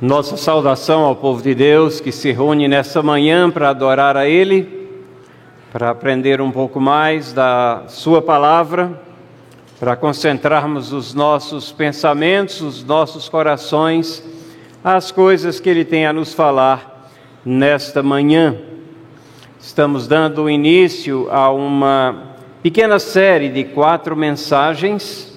[0.00, 4.88] Nossa saudação ao povo de Deus que se reúne nessa manhã para adorar a Ele,
[5.72, 8.92] para aprender um pouco mais da Sua palavra,
[9.80, 14.22] para concentrarmos os nossos pensamentos, os nossos corações,
[14.84, 17.10] as coisas que Ele tem a nos falar
[17.44, 18.56] nesta manhã.
[19.58, 25.36] Estamos dando início a uma pequena série de quatro mensagens.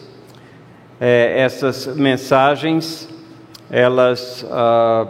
[1.00, 3.11] É, essas mensagens
[3.72, 5.08] elas ah,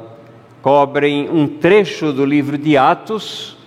[0.61, 3.57] cobrem um trecho do livro de Atos,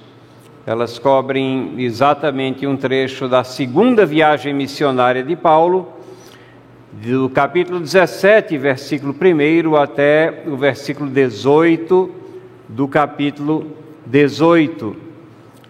[0.65, 5.89] elas cobrem exatamente um trecho da segunda viagem missionária de Paulo,
[6.93, 12.11] do capítulo 17, versículo 1 até o versículo 18
[12.69, 13.67] do capítulo
[14.07, 14.97] 18.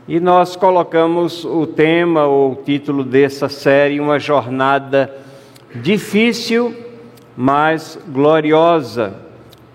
[0.07, 5.11] E nós colocamos o tema ou o título dessa série, Uma Jornada
[5.75, 6.84] Difícil
[7.37, 9.15] mas gloriosa.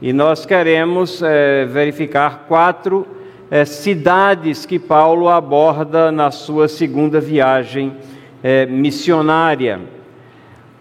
[0.02, 3.06] E nós queremos é, verificar quatro
[3.52, 7.98] é, cidades que Paulo aborda na sua segunda viagem
[8.42, 9.82] é, missionária.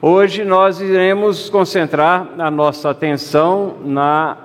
[0.00, 4.36] Hoje nós iremos concentrar a nossa atenção na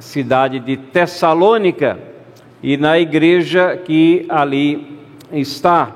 [0.00, 1.98] cidade de Tessalônica
[2.62, 4.98] e na igreja que ali
[5.32, 5.92] está.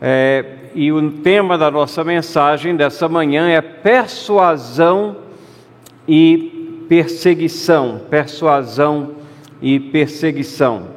[0.00, 5.16] É, e o tema da nossa mensagem dessa manhã é persuasão
[6.06, 8.00] e perseguição.
[8.10, 9.12] Persuasão
[9.60, 10.88] e perseguição.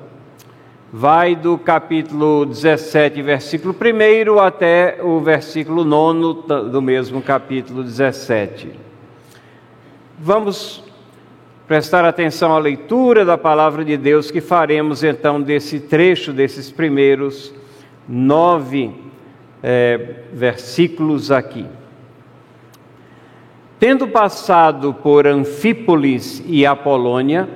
[0.92, 8.72] Vai do capítulo 17, versículo 1 até o versículo 9 do mesmo capítulo 17.
[10.18, 10.84] Vamos
[11.68, 17.54] prestar atenção à leitura da palavra de Deus que faremos então desse trecho, desses primeiros
[18.08, 19.05] nove
[19.68, 19.98] é,
[20.32, 21.66] versículos aqui.
[23.80, 27.50] Tendo passado por Anfípolis e Apolônia,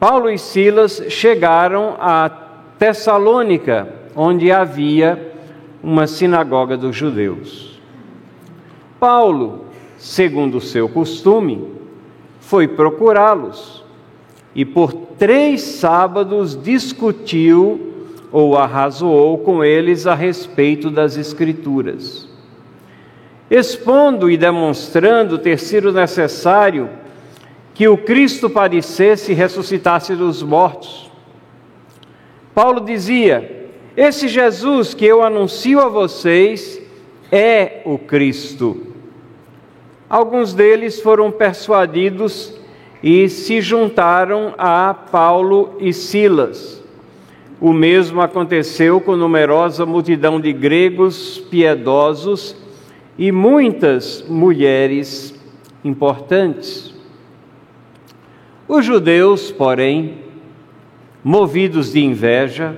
[0.00, 2.30] Paulo e Silas chegaram a
[2.78, 5.34] Tessalônica, onde havia
[5.82, 7.78] uma sinagoga dos judeus.
[8.98, 9.66] Paulo,
[9.98, 11.74] segundo seu costume,
[12.40, 13.84] foi procurá-los
[14.54, 17.95] e por três sábados discutiu
[18.30, 22.28] ou arrazoou com eles a respeito das Escrituras.
[23.50, 26.90] Expondo e demonstrando ter sido necessário
[27.72, 31.10] que o Cristo padecesse e ressuscitasse dos mortos.
[32.54, 36.80] Paulo dizia: Esse Jesus que eu anuncio a vocês
[37.30, 38.94] é o Cristo.
[40.08, 42.54] Alguns deles foram persuadidos
[43.02, 46.82] e se juntaram a Paulo e Silas.
[47.60, 52.54] O mesmo aconteceu com numerosa multidão de gregos piedosos
[53.16, 55.34] e muitas mulheres
[55.82, 56.94] importantes.
[58.68, 60.18] Os judeus, porém,
[61.24, 62.76] movidos de inveja,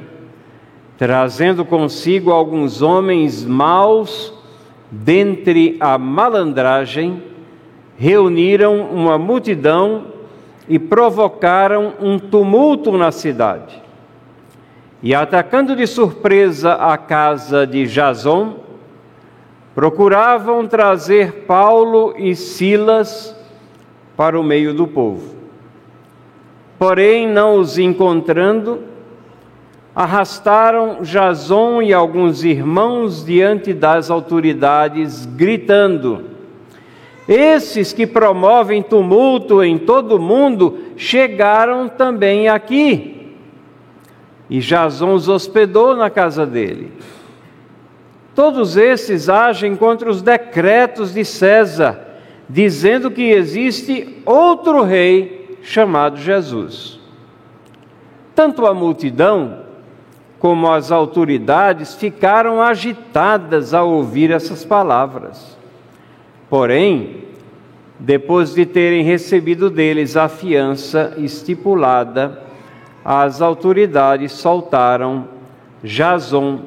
[0.97, 4.33] trazendo consigo alguns homens maus
[4.91, 7.23] dentre a malandragem,
[7.97, 10.07] reuniram uma multidão
[10.69, 13.88] e provocaram um tumulto na cidade.
[15.01, 18.57] E atacando de surpresa a casa de Jason,
[19.73, 23.35] procuravam trazer Paulo e Silas
[24.17, 25.37] para o meio do povo.
[26.77, 28.81] Porém, não os encontrando,
[29.95, 36.25] arrastaram Jason e alguns irmãos diante das autoridades, gritando:
[37.29, 43.18] Esses que promovem tumulto em todo o mundo chegaram também aqui
[44.49, 46.93] e Jason os hospedou na casa dele.
[48.35, 52.01] Todos esses agem contra os decretos de César,
[52.49, 56.99] dizendo que existe outro rei chamado Jesus.
[58.35, 59.65] Tanto a multidão
[60.39, 65.59] como as autoridades ficaram agitadas ao ouvir essas palavras.
[66.49, 67.25] Porém,
[67.99, 72.48] depois de terem recebido deles a fiança estipulada,
[73.11, 75.29] as autoridades soltaram
[75.83, 76.61] Jason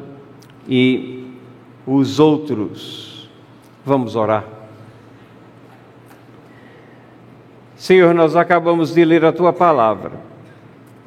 [0.67, 1.37] e
[1.85, 3.29] os outros.
[3.85, 4.43] Vamos orar.
[7.75, 10.13] Senhor, nós acabamos de ler a tua palavra,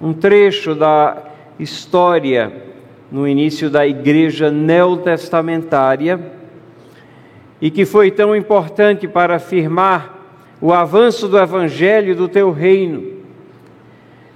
[0.01, 1.21] um trecho da
[1.59, 2.71] história
[3.11, 6.31] no início da igreja neotestamentária
[7.61, 10.17] e que foi tão importante para afirmar
[10.61, 13.14] o avanço do evangelho do teu reino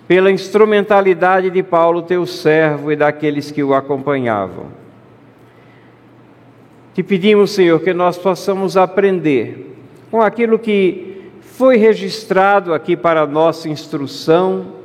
[0.09, 4.69] pela instrumentalidade de Paulo, teu servo, e daqueles que o acompanhavam.
[6.95, 9.77] Te pedimos, Senhor, que nós possamos aprender
[10.11, 14.79] com aquilo que foi registrado aqui para nossa instrução,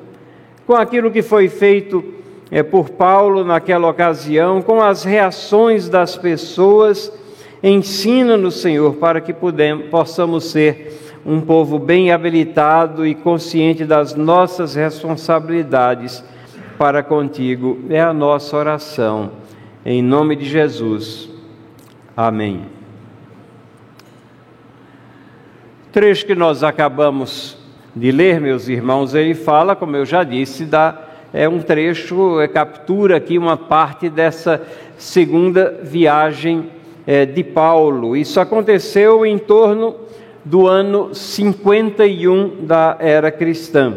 [0.67, 2.03] com aquilo que foi feito
[2.51, 7.09] é, por Paulo naquela ocasião, com as reações das pessoas.
[7.63, 9.33] Ensina-nos, Senhor, para que
[9.89, 16.23] possamos ser um povo bem habilitado e consciente das nossas responsabilidades
[16.77, 17.79] para contigo.
[17.89, 19.31] É a nossa oração.
[19.85, 21.29] Em nome de Jesus.
[22.15, 22.61] Amém.
[25.87, 27.57] O trecho que nós acabamos
[27.95, 30.99] de ler, meus irmãos, ele fala, como eu já disse, da,
[31.31, 34.61] é um trecho, é, captura aqui uma parte dessa
[34.97, 36.69] segunda viagem
[37.05, 38.15] é, de Paulo.
[38.15, 39.95] Isso aconteceu em torno
[40.45, 43.95] do ano 51 da era cristã.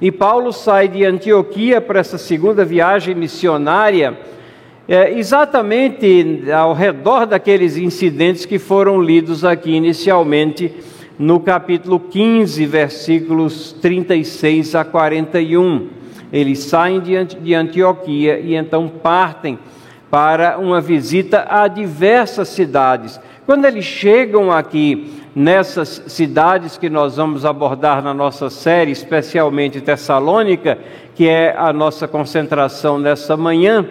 [0.00, 4.18] E Paulo sai de Antioquia para essa segunda viagem missionária,
[4.88, 10.74] é, exatamente ao redor daqueles incidentes que foram lidos aqui inicialmente
[11.18, 15.88] no capítulo 15, versículos 36 a 41.
[16.32, 19.58] Eles saem de Antioquia e então partem
[20.10, 23.20] para uma visita a diversas cidades.
[23.46, 30.78] Quando eles chegam aqui nessas cidades que nós vamos abordar na nossa série, especialmente Tessalônica,
[31.14, 33.86] que é a nossa concentração nessa manhã,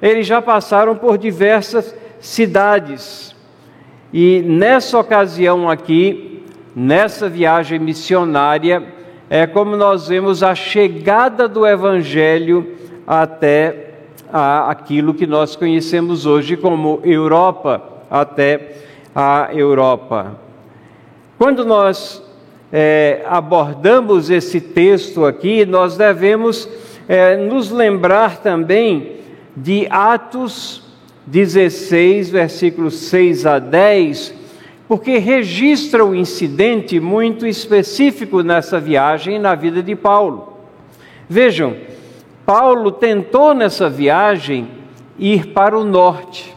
[0.00, 3.34] eles já passaram por diversas cidades.
[4.12, 6.44] E nessa ocasião aqui,
[6.74, 8.82] nessa viagem missionária,
[9.28, 12.74] é como nós vemos a chegada do Evangelho
[13.06, 13.94] até
[14.32, 18.76] a, aquilo que nós conhecemos hoje como Europa, até
[19.14, 20.45] a Europa.
[21.38, 22.22] Quando nós
[22.72, 26.66] é, abordamos esse texto aqui, nós devemos
[27.06, 29.18] é, nos lembrar também
[29.54, 30.82] de Atos
[31.26, 34.34] 16, versículos 6 a 10,
[34.88, 40.56] porque registra um incidente muito específico nessa viagem na vida de Paulo.
[41.28, 41.76] Vejam,
[42.46, 44.68] Paulo tentou nessa viagem
[45.18, 46.54] ir para o norte,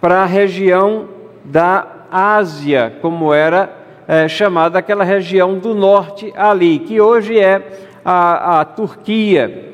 [0.00, 1.06] para a região
[1.44, 3.70] da Ásia, como era
[4.06, 7.62] é, chamada aquela região do norte ali, que hoje é
[8.04, 9.72] a, a Turquia.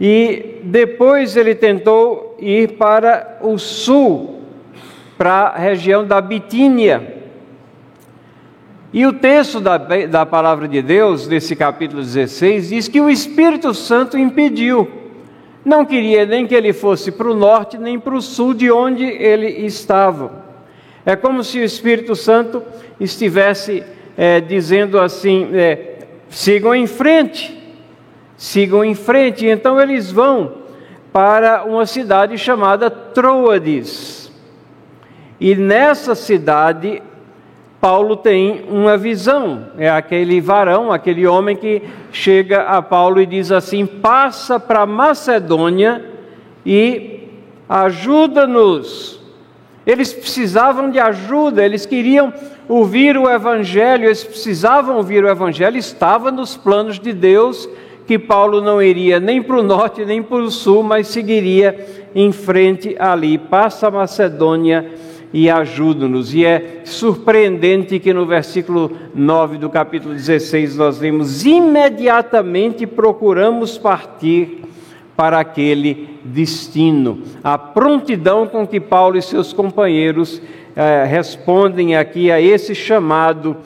[0.00, 4.40] E depois ele tentou ir para o sul,
[5.16, 7.14] para a região da Bitínia.
[8.92, 13.74] E o texto da, da palavra de Deus, nesse capítulo 16, diz que o Espírito
[13.74, 14.88] Santo impediu.
[15.64, 19.04] Não queria nem que ele fosse para o norte, nem para o sul de onde
[19.04, 20.43] ele estava.
[21.06, 22.62] É como se o Espírito Santo
[22.98, 23.84] estivesse
[24.16, 25.98] é, dizendo assim: é,
[26.28, 27.56] sigam em frente,
[28.36, 29.46] sigam em frente.
[29.46, 30.64] Então eles vão
[31.12, 34.32] para uma cidade chamada Troades.
[35.38, 37.02] E nessa cidade,
[37.80, 39.68] Paulo tem uma visão.
[39.76, 46.02] É aquele varão, aquele homem que chega a Paulo e diz assim: passa para Macedônia
[46.64, 47.28] e
[47.68, 49.23] ajuda-nos
[49.86, 52.32] eles precisavam de ajuda, eles queriam
[52.68, 57.68] ouvir o Evangelho, eles precisavam ouvir o Evangelho, estava nos planos de Deus
[58.06, 62.32] que Paulo não iria nem para o norte nem para o sul, mas seguiria em
[62.32, 63.38] frente ali.
[63.38, 64.90] Passa a Macedônia
[65.32, 66.34] e ajuda-nos.
[66.34, 74.62] E é surpreendente que no versículo 9 do capítulo 16 nós vemos: imediatamente procuramos partir
[75.16, 77.22] para aquele destino.
[77.42, 80.40] A prontidão com que Paulo e seus companheiros
[80.74, 83.56] eh, respondem aqui a esse chamado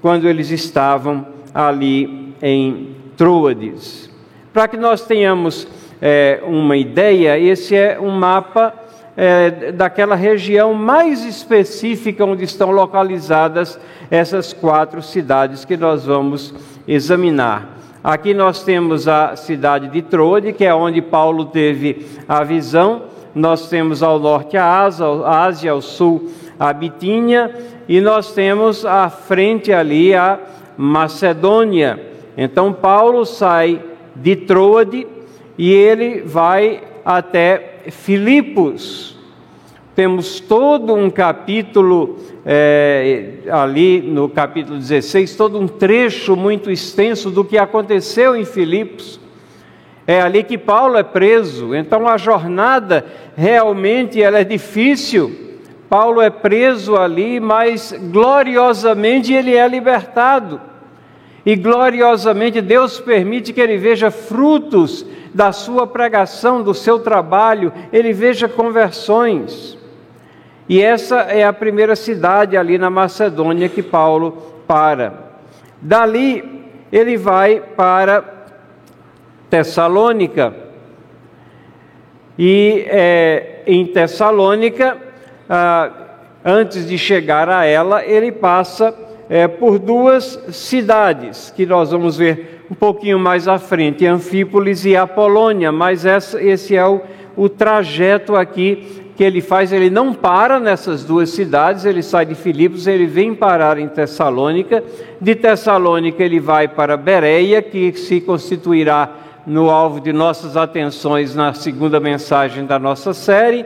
[0.00, 4.10] quando eles estavam ali em Troades.
[4.52, 5.68] Para que nós tenhamos
[6.00, 8.74] eh, uma ideia, esse é um mapa
[9.16, 13.78] eh, daquela região mais específica onde estão localizadas
[14.10, 16.54] essas quatro cidades que nós vamos
[16.86, 17.68] examinar.
[18.04, 23.04] Aqui nós temos a cidade de Troade, que é onde Paulo teve a visão.
[23.34, 26.30] Nós temos ao norte a Ásia, a Ásia ao sul
[26.60, 27.50] a Bitínia,
[27.88, 30.38] e nós temos à frente ali a
[30.76, 31.98] Macedônia.
[32.36, 33.82] Então Paulo sai
[34.14, 35.06] de Troade
[35.56, 39.13] e ele vai até Filipos.
[39.94, 47.44] Temos todo um capítulo é, ali no capítulo 16, todo um trecho muito extenso do
[47.44, 49.20] que aconteceu em Filipos.
[50.04, 51.76] É ali que Paulo é preso.
[51.76, 55.60] Então a jornada realmente ela é difícil.
[55.88, 60.60] Paulo é preso ali, mas gloriosamente ele é libertado.
[61.46, 68.12] E gloriosamente Deus permite que ele veja frutos da sua pregação, do seu trabalho, ele
[68.12, 69.83] veja conversões.
[70.68, 75.12] E essa é a primeira cidade ali na Macedônia que Paulo para.
[75.80, 78.24] Dali ele vai para
[79.50, 80.54] Tessalônica.
[82.38, 84.96] E é, em Tessalônica,
[85.48, 85.90] ah,
[86.44, 88.94] antes de chegar a ela, ele passa
[89.28, 94.96] é, por duas cidades que nós vamos ver um pouquinho mais à frente, Anfípolis e
[94.96, 97.00] Apolônia, mas essa, esse é o,
[97.36, 102.34] o trajeto aqui que ele faz, ele não para nessas duas cidades, ele sai de
[102.34, 104.82] Filipos, ele vem parar em Tessalônica,
[105.20, 109.10] de Tessalônica ele vai para Bereia, que se constituirá
[109.46, 113.64] no alvo de nossas atenções na segunda mensagem da nossa série.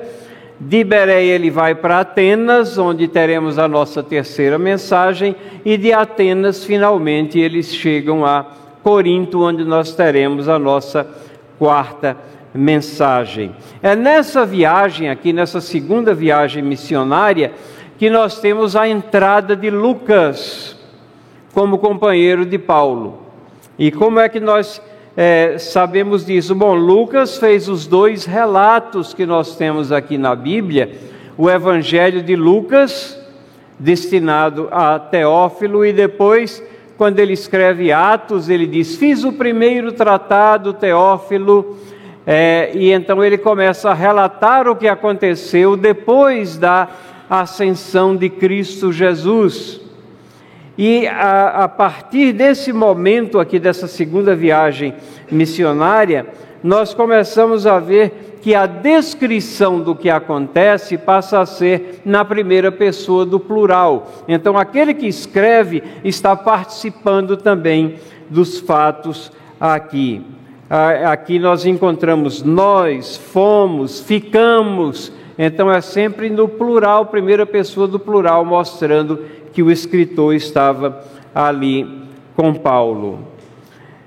[0.61, 6.65] De Bereia ele vai para Atenas, onde teremos a nossa terceira mensagem, e de Atenas
[6.65, 8.45] finalmente eles chegam a
[8.83, 11.07] Corinto, onde nós teremos a nossa
[11.59, 13.55] quarta mensagem mensagem.
[13.83, 17.53] É nessa viagem, aqui nessa segunda viagem missionária,
[17.99, 20.77] que nós temos a entrada de Lucas
[21.53, 23.23] como companheiro de Paulo.
[23.79, 24.81] E como é que nós
[25.17, 26.55] é, sabemos disso?
[26.55, 30.93] Bom, Lucas fez os dois relatos que nós temos aqui na Bíblia:
[31.37, 33.19] o Evangelho de Lucas,
[33.79, 36.63] destinado a Teófilo, e depois,
[36.97, 41.77] quando ele escreve Atos, ele diz: Fiz o primeiro tratado, Teófilo
[42.31, 46.87] é, e então ele começa a relatar o que aconteceu depois da
[47.31, 49.81] ascensão de Cristo Jesus.
[50.77, 54.93] E a, a partir desse momento aqui, dessa segunda viagem
[55.31, 56.27] missionária,
[56.63, 62.71] nós começamos a ver que a descrição do que acontece passa a ser na primeira
[62.71, 64.07] pessoa do plural.
[64.29, 67.95] Então, aquele que escreve está participando também
[68.29, 70.23] dos fatos aqui.
[70.71, 75.11] Aqui nós encontramos nós, fomos, ficamos.
[75.39, 81.03] Então é sempre no plural, primeira pessoa do plural, mostrando que o escritor estava
[81.35, 82.03] ali
[82.37, 83.21] com Paulo.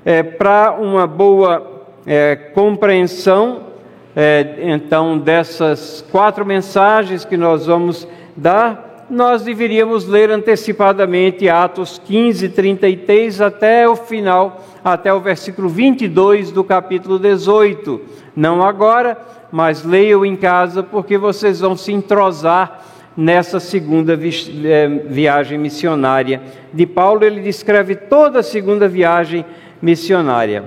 [0.06, 3.72] É, Para uma boa é, compreensão,
[4.16, 12.48] é, então, dessas quatro mensagens que nós vamos dar, nós deveríamos ler antecipadamente Atos 15,
[12.48, 18.00] 33 até o final, até o versículo 22 do capítulo 18.
[18.34, 19.18] Não agora,
[19.52, 26.42] mas leiam em casa, porque vocês vão se entrosar nessa segunda eh, viagem missionária
[26.72, 27.26] de Paulo.
[27.26, 29.46] Ele descreve toda a segunda viagem
[29.82, 30.64] missionária.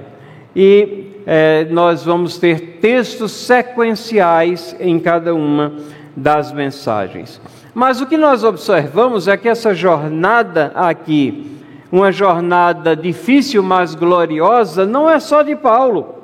[0.55, 5.73] E eh, nós vamos ter textos sequenciais em cada uma
[6.15, 7.41] das mensagens.
[7.75, 11.59] Mas o que nós observamos é que essa jornada aqui,
[11.91, 16.15] uma jornada difícil, mas gloriosa, não é só de Paulo,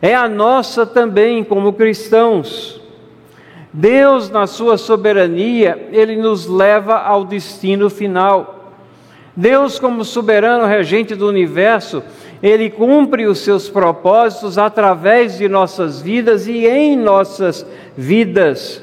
[0.00, 2.80] é a nossa também como cristãos.
[3.72, 8.74] Deus, na sua soberania, ele nos leva ao destino final.
[9.34, 12.02] Deus, como soberano regente do universo,
[12.42, 17.64] ele cumpre os seus propósitos através de nossas vidas e em nossas
[17.96, 18.81] vidas.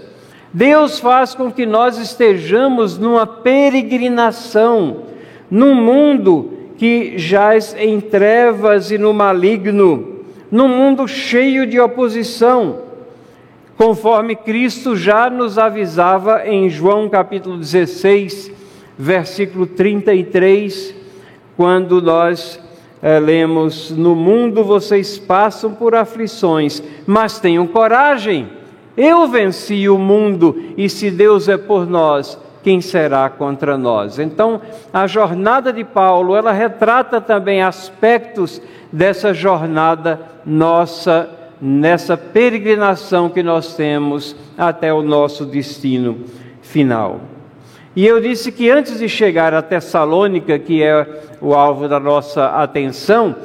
[0.51, 5.03] Deus faz com que nós estejamos numa peregrinação,
[5.49, 12.79] num mundo que jaz em trevas e no maligno, num mundo cheio de oposição,
[13.77, 18.51] conforme Cristo já nos avisava em João capítulo 16,
[18.97, 20.95] versículo 33,
[21.55, 22.59] quando nós
[23.03, 28.58] é, lemos: No mundo vocês passam por aflições, mas tenham coragem
[28.97, 34.19] eu venci o mundo e se Deus é por nós, quem será contra nós?
[34.19, 34.61] Então,
[34.93, 41.29] a jornada de Paulo, ela retrata também aspectos dessa jornada nossa,
[41.61, 46.25] nessa peregrinação que nós temos até o nosso destino
[46.61, 47.21] final.
[47.95, 52.47] E eu disse que antes de chegar a Tessalônica, que é o alvo da nossa
[52.47, 53.35] atenção,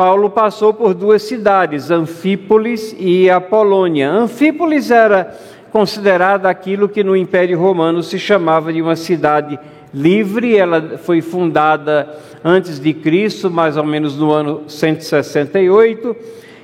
[0.00, 4.10] Paulo passou por duas cidades, Anfípolis e Apolônia.
[4.10, 5.36] Anfípolis era
[5.70, 9.60] considerada aquilo que no Império Romano se chamava de uma cidade
[9.92, 10.56] livre.
[10.56, 16.16] Ela foi fundada antes de Cristo, mais ou menos no ano 168,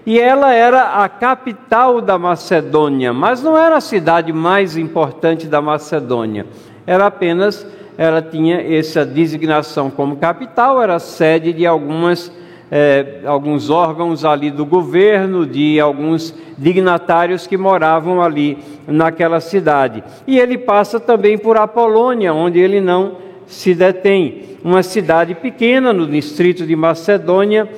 [0.06, 5.60] e ela era a capital da Macedônia, mas não era a cidade mais importante da
[5.60, 6.46] Macedônia.
[6.86, 7.66] Era apenas
[7.98, 12.32] ela tinha essa designação como capital, era sede de algumas
[12.70, 20.02] é, alguns órgãos ali do governo, de alguns dignatários que moravam ali naquela cidade.
[20.26, 24.56] E ele passa também por Apolônia, onde ele não se detém.
[24.64, 27.68] Uma cidade pequena no distrito de Macedônia.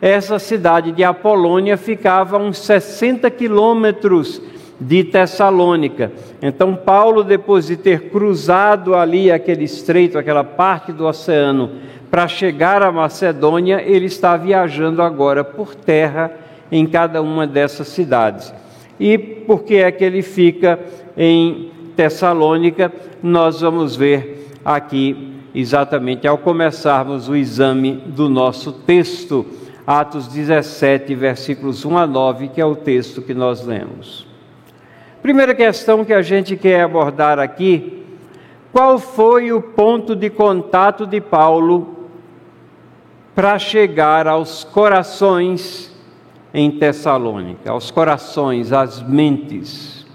[0.00, 4.40] Essa cidade de Apolônia ficava a uns 60 quilômetros
[4.80, 6.12] de Tessalônica.
[6.40, 11.70] Então, Paulo, depois de ter cruzado ali aquele estreito, aquela parte do oceano,
[12.16, 16.32] para chegar à Macedônia, ele está viajando agora por terra
[16.72, 18.54] em cada uma dessas cidades.
[18.98, 20.80] E por que é que ele fica
[21.14, 22.90] em Tessalônica?
[23.22, 29.44] Nós vamos ver aqui exatamente ao começarmos o exame do nosso texto,
[29.86, 34.26] Atos 17, versículos 1 a 9, que é o texto que nós lemos.
[35.20, 38.02] Primeira questão que a gente quer abordar aqui:
[38.72, 41.95] qual foi o ponto de contato de Paulo
[43.36, 45.94] para chegar aos corações
[46.54, 50.06] em Tessalônica, aos corações, às mentes.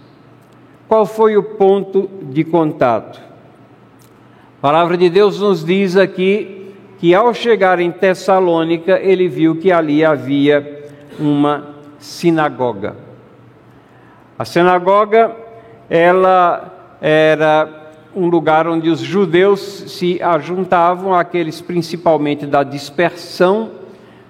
[0.87, 3.21] Qual foi o ponto de contato?
[4.57, 9.71] A palavra de Deus nos diz aqui que ao chegar em Tessalônica, ele viu que
[9.71, 12.95] ali havia uma sinagoga.
[14.37, 15.35] A sinagoga,
[15.87, 17.80] ela era
[18.15, 23.71] um lugar onde os judeus se ajuntavam, aqueles principalmente da dispersão,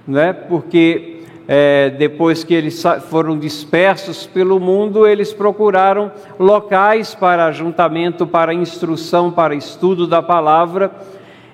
[0.08, 0.34] né?
[0.34, 8.54] porque é, depois que eles foram dispersos pelo mundo, eles procuraram locais para ajuntamento, para
[8.54, 10.92] instrução, para estudo da palavra,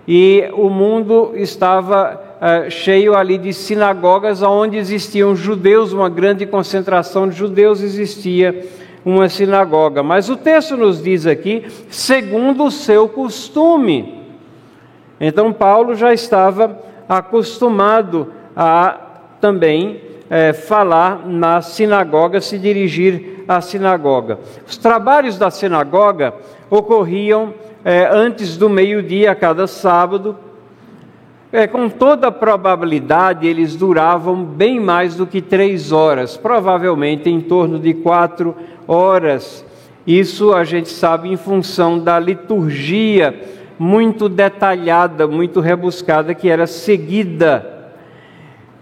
[0.05, 7.27] e o mundo estava é, cheio ali de sinagogas onde existiam judeus, uma grande concentração
[7.27, 8.65] de judeus existia
[9.07, 10.03] uma sinagoga.
[10.03, 14.21] Mas o texto nos diz aqui, segundo o seu costume.
[15.17, 18.99] Então, Paulo já estava acostumado a
[19.39, 24.39] também é, falar na sinagoga, se dirigir à sinagoga.
[24.67, 26.33] Os trabalhos da sinagoga
[26.69, 27.53] ocorriam
[27.85, 30.37] é, antes do meio-dia, cada sábado.
[31.49, 37.79] É, com toda probabilidade, eles duravam bem mais do que três horas, provavelmente em torno
[37.79, 38.53] de quatro
[38.85, 39.65] horas.
[40.05, 43.33] Isso a gente sabe em função da liturgia
[43.79, 47.93] muito detalhada, muito rebuscada que era seguida.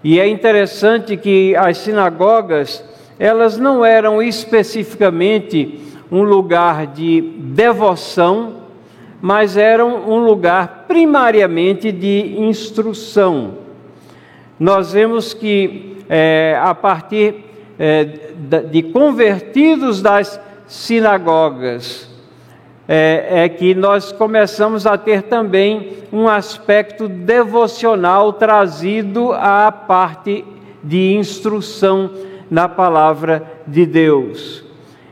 [0.03, 2.84] E é interessante que as sinagogas,
[3.19, 8.64] elas não eram especificamente um lugar de devoção,
[9.26, 13.56] mas eram um lugar primariamente de instrução.
[14.60, 17.34] Nós vemos que é, a partir
[17.80, 18.04] é,
[18.70, 22.08] de convertidos das sinagogas,
[22.88, 30.46] é, é, que nós começamos a ter também um aspecto devocional trazido à parte
[30.84, 32.12] de instrução
[32.48, 34.64] na palavra de Deus.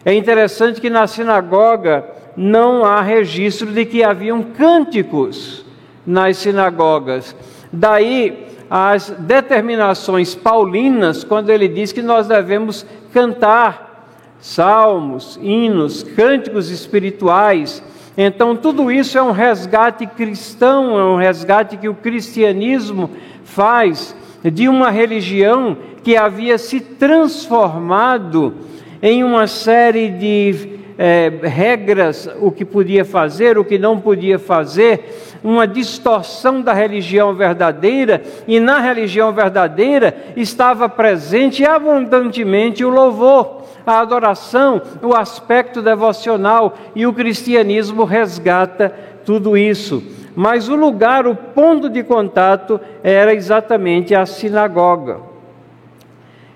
[0.06, 5.66] É interessante que na sinagoga não há registro de que haviam cânticos
[6.06, 7.36] nas sinagogas.
[7.72, 13.94] Daí as determinações paulinas, quando ele diz que nós devemos cantar
[14.40, 17.84] salmos, hinos, cânticos espirituais.
[18.18, 23.10] Então, tudo isso é um resgate cristão, é um resgate que o cristianismo
[23.44, 28.56] faz de uma religião que havia se transformado
[29.02, 35.40] em uma série de é, regras, o que podia fazer, o que não podia fazer,
[35.44, 44.00] uma distorção da religião verdadeira, e na religião verdadeira estava presente abundantemente o louvor, a
[44.00, 48.94] adoração, o aspecto devocional, e o cristianismo resgata
[49.26, 50.04] tudo isso.
[50.36, 55.33] Mas o lugar, o ponto de contato era exatamente a sinagoga.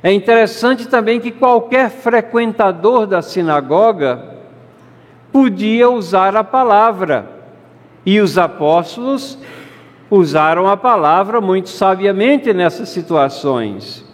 [0.08, 4.38] É interessante também que qualquer frequentador da sinagoga
[5.34, 7.30] podia usar a palavra.
[8.06, 9.38] E os apóstolos
[10.10, 14.06] usaram a palavra muito sabiamente nessas situações.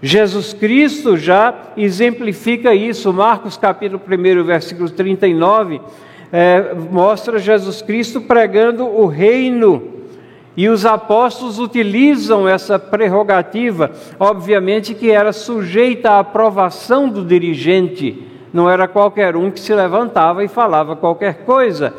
[0.00, 3.12] Jesus Cristo já exemplifica isso.
[3.12, 5.80] Marcos capítulo 1, versículo 39,
[6.32, 9.95] é, mostra Jesus Cristo pregando o reino.
[10.56, 18.70] E os apóstolos utilizam essa prerrogativa, obviamente que era sujeita à aprovação do dirigente, não
[18.70, 21.92] era qualquer um que se levantava e falava qualquer coisa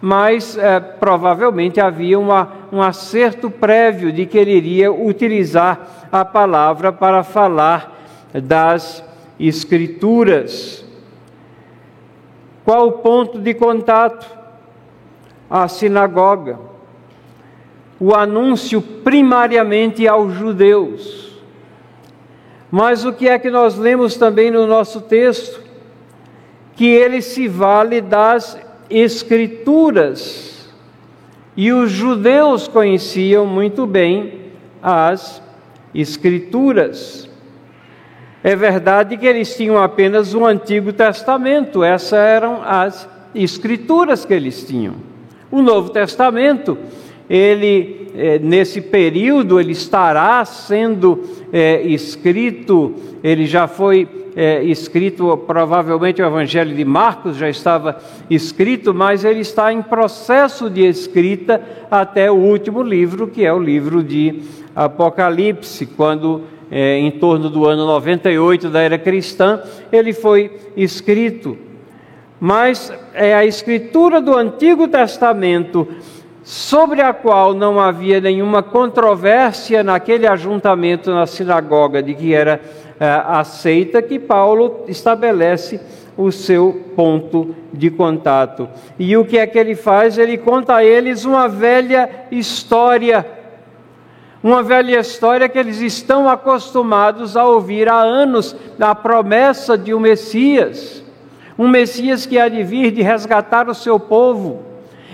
[0.00, 6.92] mas é, provavelmente havia uma, um acerto prévio de que ele iria utilizar a palavra
[6.92, 7.98] para falar
[8.32, 9.04] das
[9.38, 10.84] Escrituras.
[12.64, 14.38] Qual o ponto de contato?
[15.48, 16.69] A sinagoga.
[18.00, 21.38] O anúncio primariamente aos judeus.
[22.70, 25.60] Mas o que é que nós lemos também no nosso texto?
[26.74, 28.58] Que ele se vale das
[28.88, 30.68] Escrituras.
[31.56, 35.42] E os judeus conheciam muito bem as
[35.94, 37.28] Escrituras.
[38.42, 44.64] É verdade que eles tinham apenas o Antigo Testamento, essas eram as escrituras que eles
[44.64, 44.94] tinham.
[45.50, 46.78] O Novo Testamento,
[47.30, 56.20] ele é, nesse período ele estará sendo é, escrito, ele já foi é, escrito, provavelmente
[56.20, 62.28] o Evangelho de Marcos já estava escrito, mas ele está em processo de escrita até
[62.30, 64.42] o último livro, que é o livro de
[64.74, 69.62] Apocalipse, quando é, em torno do ano 98 da era cristã,
[69.92, 71.56] ele foi escrito.
[72.40, 75.86] Mas é a escritura do Antigo Testamento
[76.50, 82.60] sobre a qual não havia nenhuma controvérsia naquele ajuntamento na sinagoga de que era
[82.98, 85.80] é, aceita, que Paulo estabelece
[86.16, 88.68] o seu ponto de contato.
[88.98, 90.18] E o que é que ele faz?
[90.18, 93.24] Ele conta a eles uma velha história
[94.42, 100.00] uma velha história que eles estão acostumados a ouvir há anos a promessa de um
[100.00, 101.04] Messias,
[101.56, 104.69] um Messias que há de vir de resgatar o seu povo.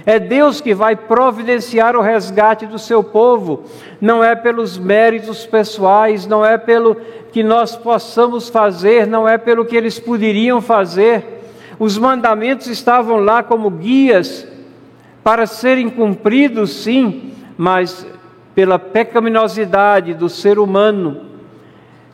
[0.08, 3.64] É Deus que vai providenciar o resgate do seu povo,
[4.00, 6.94] não é pelos méritos pessoais, não é pelo
[7.32, 11.42] que nós possamos fazer, não é pelo que eles poderiam fazer.
[11.76, 14.46] Os mandamentos estavam lá como guias
[15.24, 18.06] para serem cumpridos, sim, mas
[18.54, 21.22] pela pecaminosidade do ser humano,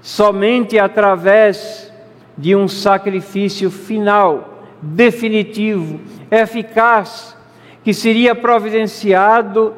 [0.00, 1.92] somente através
[2.38, 6.00] de um sacrifício final, definitivo,
[6.30, 7.36] eficaz,
[7.84, 9.74] que seria providenciado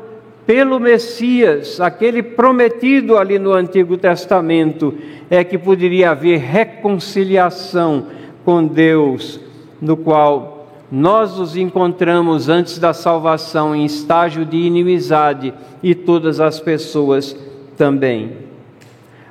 [0.47, 4.95] pelo Messias, aquele prometido ali no Antigo Testamento,
[5.31, 8.07] é que poderia haver reconciliação
[8.45, 9.41] com Deus,
[9.81, 16.61] no qual nós nos encontramos antes da salvação em estágio de inimizade e todas as
[16.61, 17.35] pessoas
[17.77, 18.33] também.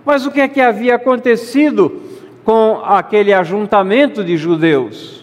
[0.03, 2.01] Mas o que é que havia acontecido
[2.43, 5.22] com aquele ajuntamento de judeus?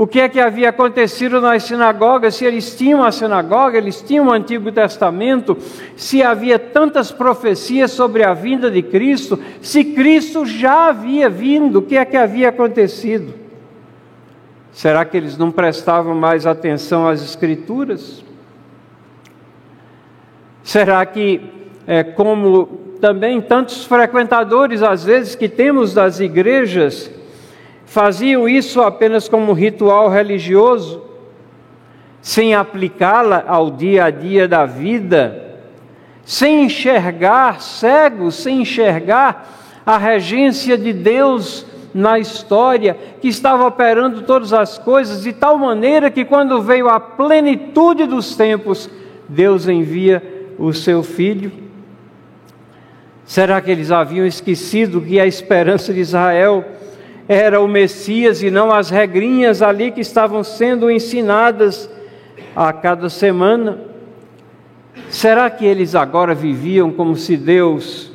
[0.00, 2.34] O que é que havia acontecido nas sinagogas?
[2.34, 5.58] Se eles tinham a sinagoga, eles tinham o Antigo Testamento,
[5.94, 11.82] se havia tantas profecias sobre a vinda de Cristo, se Cristo já havia vindo, o
[11.82, 13.34] que é que havia acontecido?
[14.72, 18.24] Será que eles não prestavam mais atenção às Escrituras?
[20.62, 21.42] Será que,
[21.86, 27.19] é, como também tantos frequentadores, às vezes, que temos das igrejas,
[27.90, 31.02] faziam isso apenas como ritual religioso,
[32.22, 35.56] sem aplicá-la ao dia a dia da vida,
[36.24, 44.52] sem enxergar, cegos, sem enxergar a regência de Deus na história, que estava operando todas
[44.52, 48.88] as coisas de tal maneira que quando veio a plenitude dos tempos,
[49.28, 50.22] Deus envia
[50.56, 51.50] o seu filho.
[53.24, 56.64] Será que eles haviam esquecido que a esperança de Israel
[57.32, 61.88] era o Messias e não as regrinhas ali que estavam sendo ensinadas
[62.56, 63.78] a cada semana?
[65.08, 68.12] Será que eles agora viviam como se Deus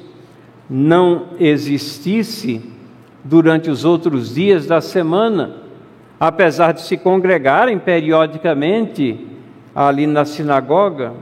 [0.70, 2.76] não existisse?
[3.26, 5.56] durante os outros dias da semana,
[6.20, 9.26] apesar de se congregarem periodicamente
[9.74, 11.14] ali na sinagoga,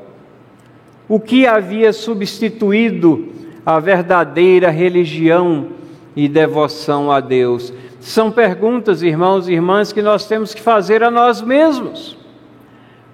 [1.08, 3.30] o que havia substituído
[3.66, 5.68] a verdadeira religião
[6.16, 7.74] e devoção a Deus?
[8.00, 12.18] São perguntas, irmãos e irmãs, que nós temos que fazer a nós mesmos,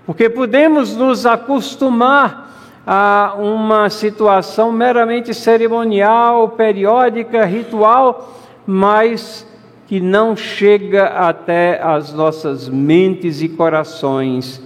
[0.05, 2.49] porque podemos nos acostumar
[2.85, 8.35] a uma situação meramente cerimonial, periódica, ritual,
[8.65, 9.45] mas
[9.85, 14.61] que não chega até as nossas mentes e corações,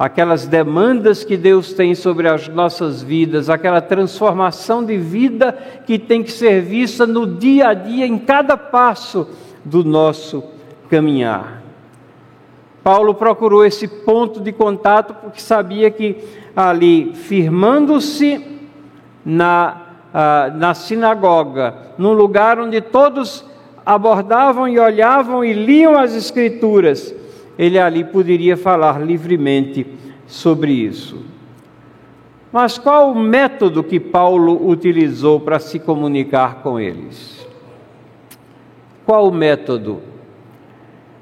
[0.00, 5.52] aquelas demandas que Deus tem sobre as nossas vidas, aquela transformação de vida
[5.86, 9.28] que tem que ser vista no dia a dia, em cada passo
[9.62, 10.42] do nosso
[10.88, 11.60] caminhar.
[12.82, 16.16] Paulo procurou esse ponto de contato porque sabia que
[16.56, 18.42] ali, firmando-se
[19.22, 19.82] na
[20.14, 23.44] ah, na sinagoga, num lugar onde todos
[23.84, 27.14] abordavam e olhavam e liam as Escrituras,
[27.60, 29.86] ele ali poderia falar livremente
[30.26, 31.22] sobre isso.
[32.50, 37.46] Mas qual o método que Paulo utilizou para se comunicar com eles?
[39.04, 40.00] Qual o método?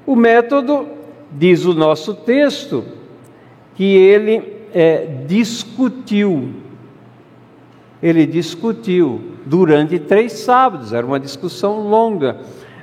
[0.05, 0.87] O método,
[1.29, 2.85] diz o nosso texto,
[3.75, 4.41] que ele
[4.73, 6.53] é, discutiu
[8.01, 12.37] ele discutiu durante três sábados, era uma discussão longa.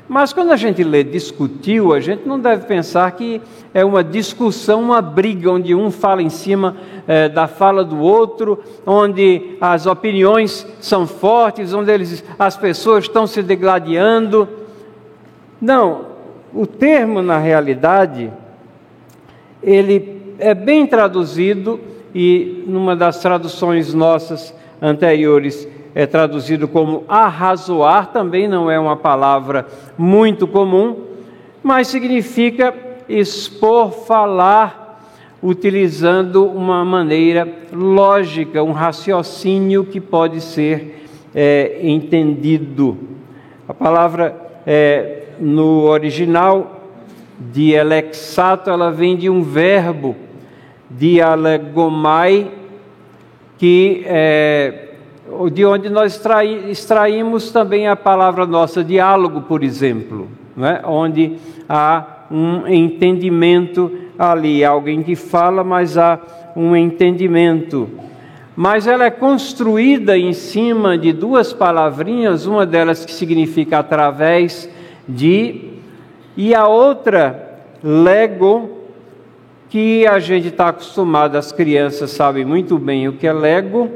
[0.09, 3.40] Mas quando a gente lê discutiu, a gente não deve pensar que
[3.75, 6.77] é uma discussão, uma briga, onde um fala em cima
[7.09, 13.27] é, da fala do outro, onde as opiniões são fortes, onde eles, as pessoas estão
[13.27, 14.49] se degladiando.
[15.61, 16.07] Não,
[16.55, 18.33] o termo, na realidade,
[19.61, 21.81] ele é bem traduzido
[22.14, 29.67] e numa das traduções nossas anteriores é traduzido como arrazoar, também não é uma palavra
[29.97, 31.05] muito comum,
[31.63, 32.75] mas significa
[33.09, 35.01] expor, falar,
[35.43, 41.03] utilizando uma maneira lógica, um raciocínio que pode ser
[41.35, 42.99] é, entendido.
[43.67, 46.91] A palavra é, no original
[47.41, 50.15] dialexato, ela vem de um verbo,
[50.91, 52.51] dialegomai,
[53.57, 54.86] que é,
[55.53, 56.21] de onde nós
[56.69, 60.81] extraímos também a palavra nossa diálogo, por exemplo, né?
[60.85, 61.37] onde
[61.69, 66.19] há um entendimento ali, alguém que fala, mas há
[66.55, 67.89] um entendimento.
[68.55, 74.69] Mas ela é construída em cima de duas palavrinhas, uma delas que significa através
[75.07, 75.73] de,
[76.37, 78.71] e a outra, lego,
[79.69, 83.91] que a gente está acostumado, as crianças sabem muito bem o que é lego,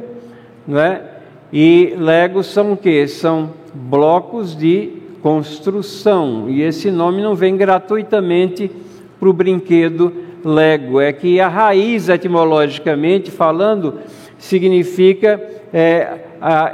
[0.67, 1.10] não é?
[1.53, 3.07] E Legos são o que?
[3.09, 4.91] São blocos de
[5.23, 6.49] construção.
[6.49, 8.71] E esse nome não vem gratuitamente
[9.19, 10.13] para o brinquedo
[10.45, 11.01] Lego.
[11.01, 13.99] É que a raiz, etimologicamente falando,
[14.39, 15.41] significa
[15.73, 16.21] é,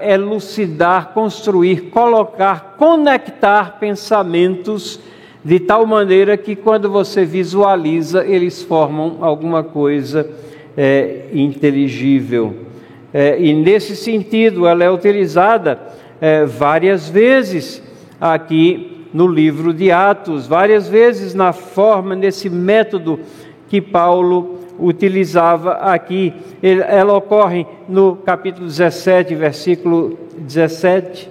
[0.02, 5.00] elucidar, construir, colocar, conectar pensamentos
[5.44, 10.28] de tal maneira que quando você visualiza, eles formam alguma coisa
[10.76, 12.65] é, inteligível.
[13.12, 15.78] É, e nesse sentido, ela é utilizada
[16.20, 17.82] é, várias vezes
[18.20, 23.20] aqui no livro de Atos, várias vezes na forma, nesse método
[23.68, 26.34] que Paulo utilizava aqui.
[26.62, 31.30] Ele, ela ocorre no capítulo 17, versículo 17,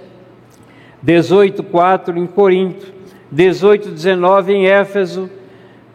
[1.02, 2.92] 18, 4 em Corinto,
[3.30, 5.30] 18, 19 em Éfeso,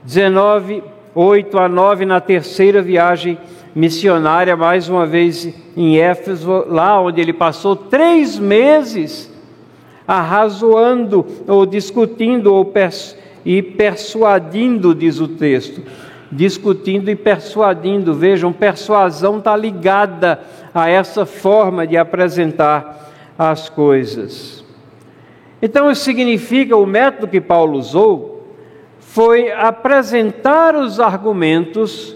[0.04, 3.38] 19, 8 a 9 na terceira viagem
[3.76, 9.32] missionária, mais uma vez em Éfeso, lá onde ele passou três meses
[10.08, 15.82] arrazoando, ou discutindo, ou pers e persuadindo, diz o texto.
[16.32, 20.40] Discutindo e persuadindo, vejam, persuasão está ligada
[20.74, 24.64] a essa forma de apresentar as coisas.
[25.62, 28.56] Então, isso significa, o método que Paulo usou
[29.00, 32.16] foi apresentar os argumentos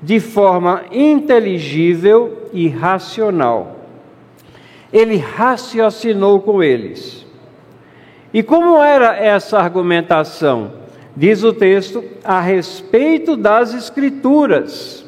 [0.00, 3.76] de forma inteligível e racional.
[4.92, 7.26] Ele raciocinou com eles.
[8.32, 10.72] E como era essa argumentação?
[11.16, 15.04] Diz o texto, a respeito das Escrituras.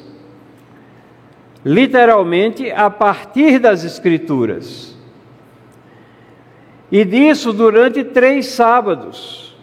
[1.64, 4.96] Literalmente, a partir das Escrituras.
[6.90, 9.56] E disso durante três sábados.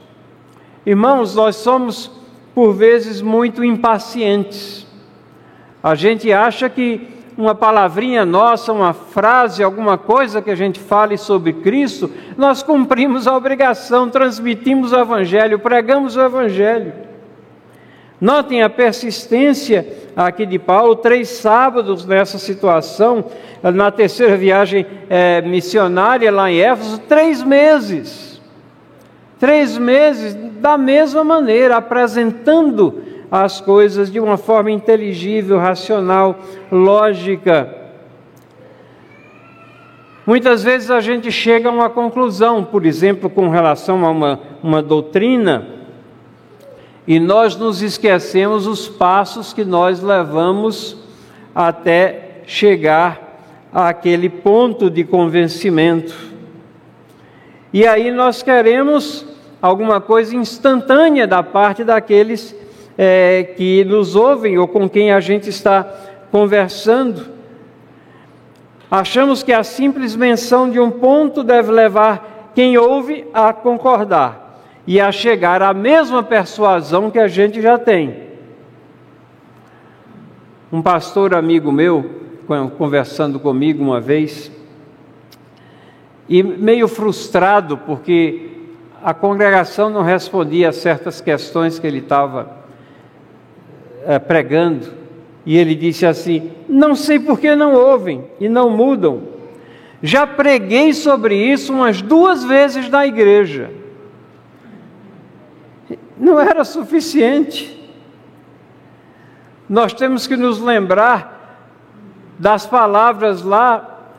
[0.86, 2.10] Irmãos, nós somos,
[2.56, 4.87] por vezes, muito impacientes.
[5.82, 11.18] A gente acha que uma palavrinha nossa, uma frase, alguma coisa que a gente fale
[11.18, 16.94] sobre Cristo, nós cumprimos a obrigação, transmitimos o Evangelho, pregamos o Evangelho.
[18.20, 23.26] Notem a persistência aqui de Paulo, três sábados nessa situação,
[23.62, 28.42] na terceira viagem é, missionária lá em Éfeso, três meses.
[29.40, 36.40] Três meses, da mesma maneira, apresentando as coisas de uma forma inteligível, racional,
[36.72, 37.74] lógica.
[40.26, 44.82] Muitas vezes a gente chega a uma conclusão, por exemplo, com relação a uma, uma
[44.82, 45.68] doutrina,
[47.08, 50.98] e nós nos esquecemos os passos que nós levamos
[51.56, 53.40] até chegar
[53.74, 56.13] àquele ponto de convencimento.
[57.72, 59.26] E aí nós queremos
[59.62, 62.54] alguma coisa instantânea da parte daqueles
[62.97, 65.83] é, que nos ouvem ou com quem a gente está
[66.31, 67.27] conversando.
[68.89, 74.99] Achamos que a simples menção de um ponto deve levar quem ouve a concordar e
[74.99, 78.27] a chegar à mesma persuasão que a gente já tem.
[80.71, 82.21] Um pastor amigo meu,
[82.77, 84.51] conversando comigo uma vez,
[86.27, 88.49] e meio frustrado porque
[89.03, 92.66] a congregação não respondia a certas questões que ele estava
[94.20, 94.88] pregando,
[95.46, 99.24] e ele disse assim: Não sei por que não ouvem e não mudam.
[100.02, 103.72] Já preguei sobre isso umas duas vezes na igreja.
[106.17, 107.76] não era suficiente.
[109.70, 111.38] Nós temos que nos lembrar
[112.39, 114.13] das palavras lá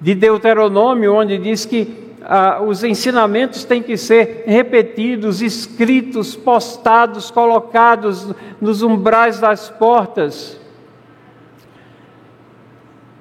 [0.00, 8.34] de Deuteronômio, onde diz que ah, os ensinamentos têm que ser repetidos, escritos, postados, colocados
[8.60, 10.58] nos umbrais das portas.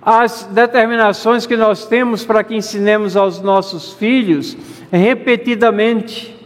[0.01, 4.55] As determinações que nós temos para que ensinemos aos nossos filhos
[4.91, 6.37] repetidamente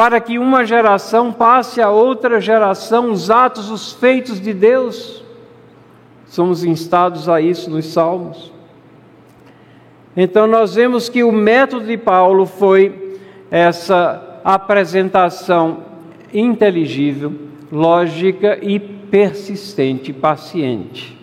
[0.00, 5.22] para que uma geração passe a outra geração os atos, os feitos de Deus.
[6.26, 8.50] Somos instados a isso nos Salmos.
[10.16, 13.18] Então, nós vemos que o método de Paulo foi
[13.50, 15.84] essa apresentação
[16.32, 17.32] inteligível,
[17.70, 21.18] lógica e persistente, paciente.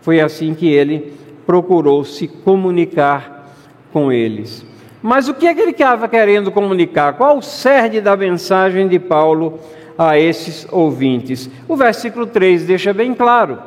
[0.00, 1.12] Foi assim que ele
[1.46, 3.52] procurou se comunicar
[3.92, 4.64] com eles.
[5.02, 7.14] Mas o que é que ele estava querendo comunicar?
[7.14, 9.58] Qual o cerne da mensagem de Paulo
[9.96, 11.48] a esses ouvintes?
[11.66, 13.58] O versículo 3 deixa bem claro.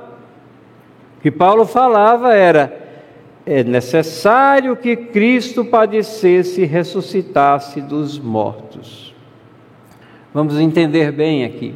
[1.17, 2.82] O que Paulo falava era:
[3.45, 9.13] é necessário que Cristo padecesse e ressuscitasse dos mortos.
[10.33, 11.73] Vamos entender bem aqui.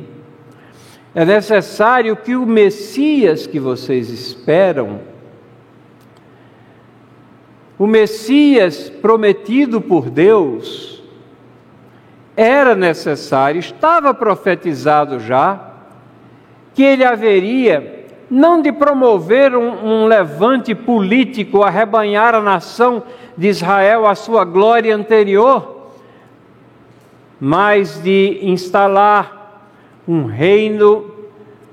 [1.14, 5.00] É necessário que o Messias que vocês esperam
[7.78, 11.04] o Messias prometido por Deus
[12.36, 15.74] era necessário, estava profetizado já,
[16.74, 17.97] que ele haveria
[18.30, 23.04] não de promover um, um levante político, arrebanhar a nação
[23.38, 25.92] de Israel à sua glória anterior,
[27.40, 29.62] mas de instalar
[30.08, 31.12] um reino,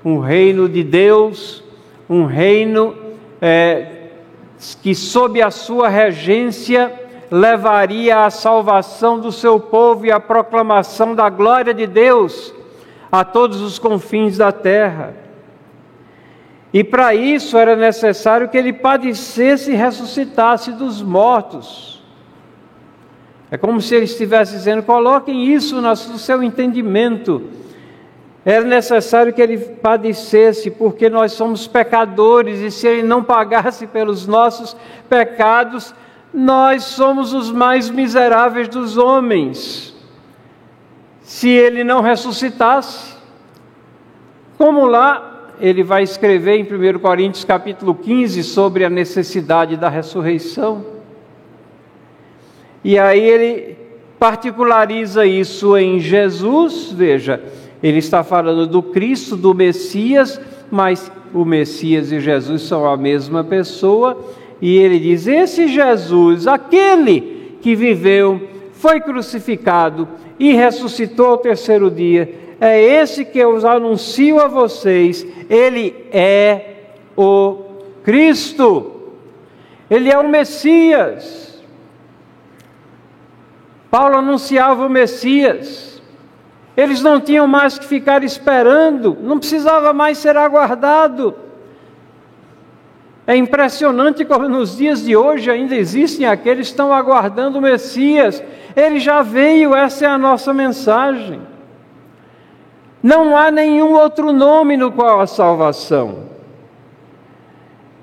[0.03, 1.63] um reino de Deus,
[2.09, 2.95] um reino
[3.41, 4.09] é,
[4.81, 6.93] que sob a sua regência
[7.31, 12.53] levaria à salvação do seu povo e à proclamação da glória de Deus
[13.11, 15.24] a todos os confins da terra.
[16.75, 22.03] E para isso era necessário que ele padecesse e ressuscitasse dos mortos.
[23.49, 27.43] É como se ele estivesse dizendo: coloquem isso no seu entendimento
[28.43, 34.27] era necessário que ele padecesse, porque nós somos pecadores, e se ele não pagasse pelos
[34.27, 34.75] nossos
[35.07, 35.95] pecados,
[36.33, 39.95] nós somos os mais miseráveis dos homens.
[41.21, 43.15] Se ele não ressuscitasse,
[44.57, 50.85] como lá ele vai escrever em 1 Coríntios capítulo 15 sobre a necessidade da ressurreição.
[52.83, 53.77] E aí ele
[54.19, 57.41] particulariza isso em Jesus, veja,
[57.81, 60.39] ele está falando do Cristo, do Messias,
[60.71, 64.17] mas o Messias e Jesus são a mesma pessoa,
[64.61, 68.41] e ele diz: Esse Jesus, aquele que viveu,
[68.73, 70.07] foi crucificado
[70.39, 76.75] e ressuscitou ao terceiro dia, é esse que eu anuncio a vocês, ele é
[77.17, 77.57] o
[78.03, 78.91] Cristo,
[79.89, 81.63] ele é o Messias.
[83.89, 86.01] Paulo anunciava o Messias.
[86.75, 91.35] Eles não tinham mais que ficar esperando, não precisava mais ser aguardado.
[93.27, 98.43] É impressionante como nos dias de hoje ainda existem aqueles que estão aguardando o Messias.
[98.75, 101.41] Ele já veio, essa é a nossa mensagem.
[103.05, 106.23] Não há nenhum outro nome no qual a salvação.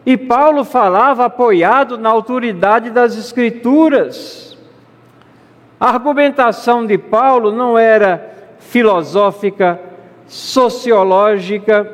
[0.06, 4.56] E Paulo falava apoiado na autoridade das Escrituras.
[5.80, 9.80] A argumentação de Paulo não era filosófica,
[10.28, 11.90] sociológica,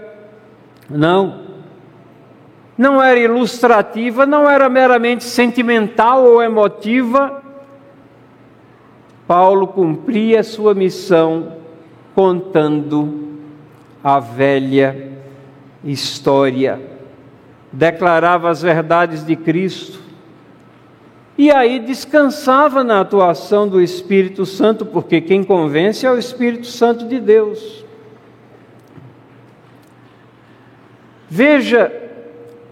[0.91, 1.45] não.
[2.77, 7.43] Não era ilustrativa, não era meramente sentimental ou emotiva.
[9.27, 11.57] Paulo cumpria sua missão
[12.19, 13.29] contando
[14.03, 15.21] a velha
[15.85, 16.81] história,
[17.73, 20.01] declarava as verdades de Cristo,
[21.39, 27.07] e aí descansava na atuação do Espírito Santo, porque quem convence é o Espírito Santo
[27.07, 27.85] de Deus.
[31.31, 31.93] Veja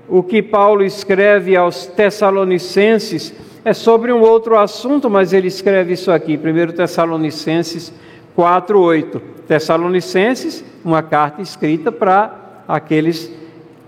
[0.08, 3.32] o que Paulo escreve aos Tessalonicenses,
[3.64, 7.92] é sobre um outro assunto, mas ele escreve isso aqui, 1 Tessalonicenses
[8.36, 9.20] 4:8.
[9.48, 13.32] Tessalonicenses, uma carta escrita para aqueles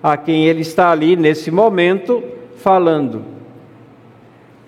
[0.02, 2.22] a quem ele está ali nesse momento
[2.56, 3.24] falando.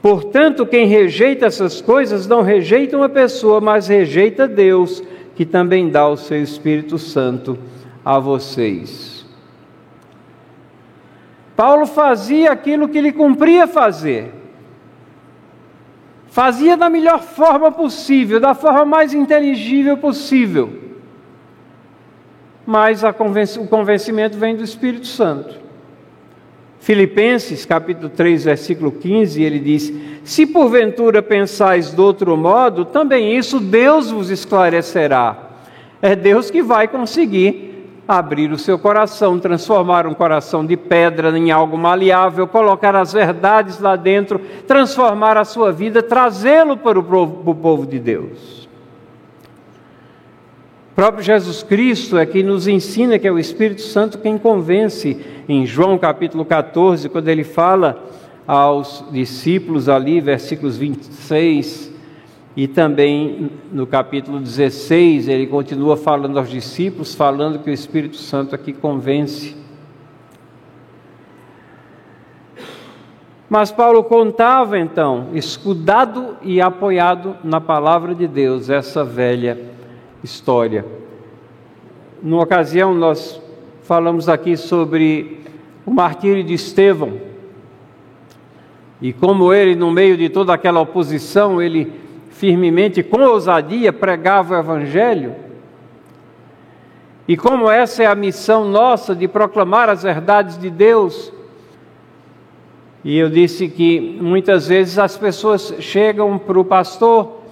[0.03, 5.03] Portanto, quem rejeita essas coisas não rejeita uma pessoa, mas rejeita Deus,
[5.37, 7.59] que também dá o seu Espírito Santo
[8.05, 9.25] a vocês.
[11.55, 14.40] Paulo fazia aquilo que ele cumpria fazer.
[16.31, 20.71] Fazia da melhor forma possível, da forma mais inteligível possível.
[22.67, 25.59] Mas o convencimento vem do Espírito Santo.
[26.79, 29.93] Filipenses, capítulo 3, versículo 15, ele diz:
[30.25, 35.51] Se porventura pensais de outro modo, também isso Deus vos esclarecerá.
[36.01, 37.70] É Deus que vai conseguir
[38.19, 43.79] abrir o seu coração, transformar um coração de pedra em algo maleável, colocar as verdades
[43.79, 47.03] lá dentro, transformar a sua vida, trazê-lo para o
[47.55, 48.69] povo, de Deus.
[50.91, 55.19] O próprio Jesus Cristo é quem nos ensina que é o Espírito Santo quem convence.
[55.49, 58.05] Em João capítulo 14, quando ele fala
[58.47, 61.90] aos discípulos ali, versículos 26
[62.61, 68.55] e também no capítulo 16, ele continua falando aos discípulos, falando que o Espírito Santo
[68.55, 69.57] aqui convence.
[73.49, 79.59] Mas Paulo contava então, escudado e apoiado na palavra de Deus, essa velha
[80.23, 80.85] história.
[82.23, 83.41] Numa ocasião, nós
[83.85, 85.41] falamos aqui sobre
[85.87, 87.23] o martírio de Estevão.
[89.01, 92.10] E como ele, no meio de toda aquela oposição, ele
[92.41, 95.37] firmemente, com ousadia, pregava o Evangelho.
[97.29, 101.31] E como essa é a missão nossa de proclamar as verdades de Deus,
[103.05, 107.43] e eu disse que muitas vezes as pessoas chegam para o pastor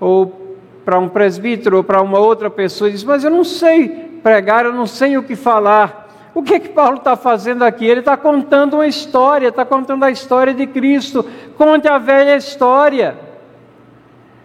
[0.00, 3.88] ou para um presbítero ou para uma outra pessoa e dizem: Mas eu não sei
[4.22, 6.08] pregar, eu não sei o que falar.
[6.34, 7.84] O que é que Paulo está fazendo aqui?
[7.84, 11.24] Ele está contando uma história, está contando a história de Cristo.
[11.56, 13.27] Conte a velha história.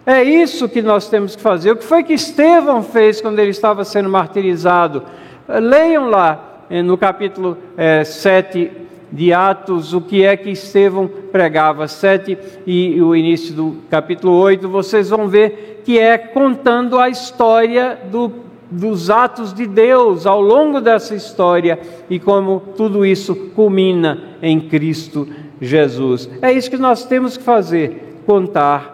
[0.06, 1.70] É isso que nós temos que fazer.
[1.70, 5.02] O que foi que Estevão fez quando ele estava sendo martirizado?
[5.48, 8.84] Leiam lá eh, no capítulo é, 7
[9.14, 12.36] de Atos o que é que Estevão pregava, 7
[12.66, 18.32] e o início do capítulo 8, vocês vão ver que é contando a história do,
[18.70, 21.78] dos atos de Deus ao longo dessa história
[22.10, 25.28] e como tudo isso culmina em Cristo
[25.60, 26.28] Jesus.
[26.42, 28.93] É isso que nós temos que fazer, contar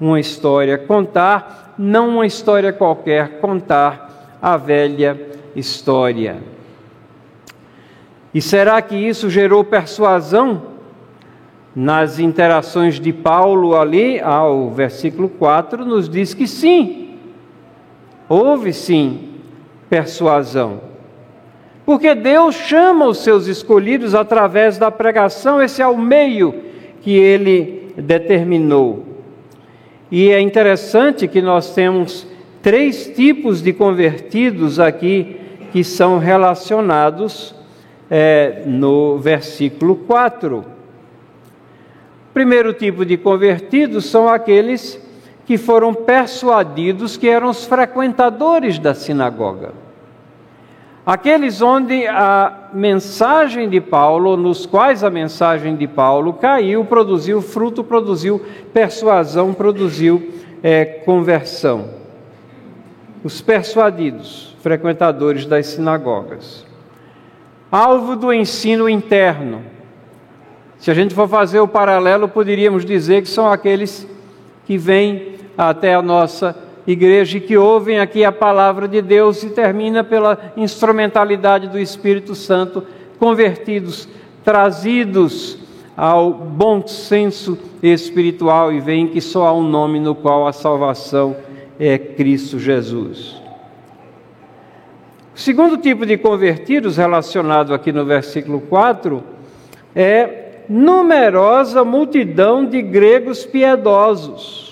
[0.00, 5.20] uma história, contar não uma história qualquer, contar a velha
[5.54, 6.38] história.
[8.32, 10.62] E será que isso gerou persuasão
[11.74, 17.18] nas interações de Paulo ali, ao versículo 4, nos diz que sim,
[18.28, 19.30] houve sim
[19.88, 20.80] persuasão.
[21.84, 26.54] Porque Deus chama os seus escolhidos através da pregação, esse é o meio
[27.00, 29.09] que ele determinou.
[30.10, 32.26] E é interessante que nós temos
[32.60, 35.40] três tipos de convertidos aqui
[35.72, 37.54] que são relacionados
[38.10, 40.58] é, no versículo 4.
[40.58, 45.00] O primeiro tipo de convertidos são aqueles
[45.46, 49.72] que foram persuadidos que eram os frequentadores da sinagoga.
[51.06, 57.82] Aqueles onde a mensagem de Paulo, nos quais a mensagem de Paulo caiu, produziu fruto,
[57.82, 58.40] produziu
[58.72, 60.30] persuasão, produziu
[60.62, 61.88] é, conversão.
[63.22, 66.66] Os persuadidos, frequentadores das sinagogas.
[67.70, 69.62] Alvo do ensino interno.
[70.78, 74.08] Se a gente for fazer o paralelo, poderíamos dizer que são aqueles
[74.64, 76.56] que vêm até a nossa
[76.86, 82.84] igreja que ouvem aqui a palavra de Deus e termina pela instrumentalidade do Espírito Santo,
[83.18, 84.08] convertidos,
[84.44, 85.58] trazidos
[85.96, 91.36] ao bom senso espiritual e veem que só há um nome no qual a salvação
[91.78, 93.40] é Cristo Jesus.
[95.34, 99.22] O segundo tipo de convertidos, relacionado aqui no versículo 4,
[99.94, 104.69] é numerosa multidão de gregos piedosos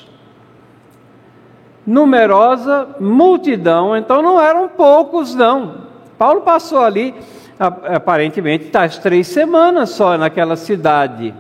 [1.89, 5.89] numerosa multidão, então não eram poucos, não.
[6.19, 7.15] Paulo passou ali,
[7.59, 11.35] aparentemente, as três semanas só naquela cidade.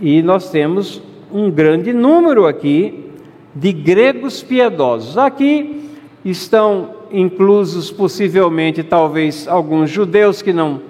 [0.00, 1.00] E nós temos
[1.32, 3.08] um grande número aqui
[3.54, 5.16] de gregos piedosos.
[5.16, 5.88] Aqui
[6.24, 10.82] estão inclusos, possivelmente, talvez, alguns judeus que não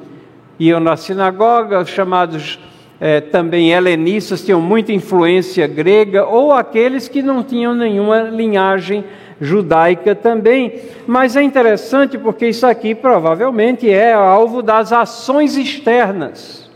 [0.58, 2.58] iam na sinagoga, chamados
[3.00, 9.04] é, também helenistas tinham muita influência grega, ou aqueles que não tinham nenhuma linhagem
[9.40, 10.80] judaica também.
[11.06, 16.70] Mas é interessante porque isso aqui provavelmente é alvo das ações externas.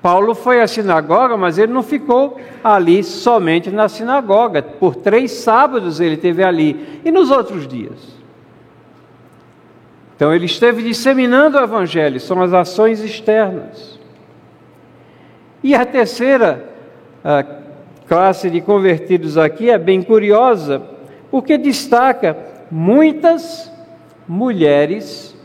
[0.00, 4.62] Paulo foi à sinagoga, mas ele não ficou ali somente na sinagoga.
[4.62, 7.00] Por três sábados ele teve ali.
[7.04, 8.16] E nos outros dias?
[10.14, 13.97] Então ele esteve disseminando o evangelho, são as ações externas.
[15.62, 16.68] E a terceira
[17.24, 17.44] a
[18.06, 20.82] classe de convertidos aqui é bem curiosa,
[21.30, 22.36] porque destaca
[22.70, 23.70] muitas
[24.26, 25.36] mulheres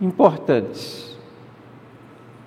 [0.00, 1.16] importantes.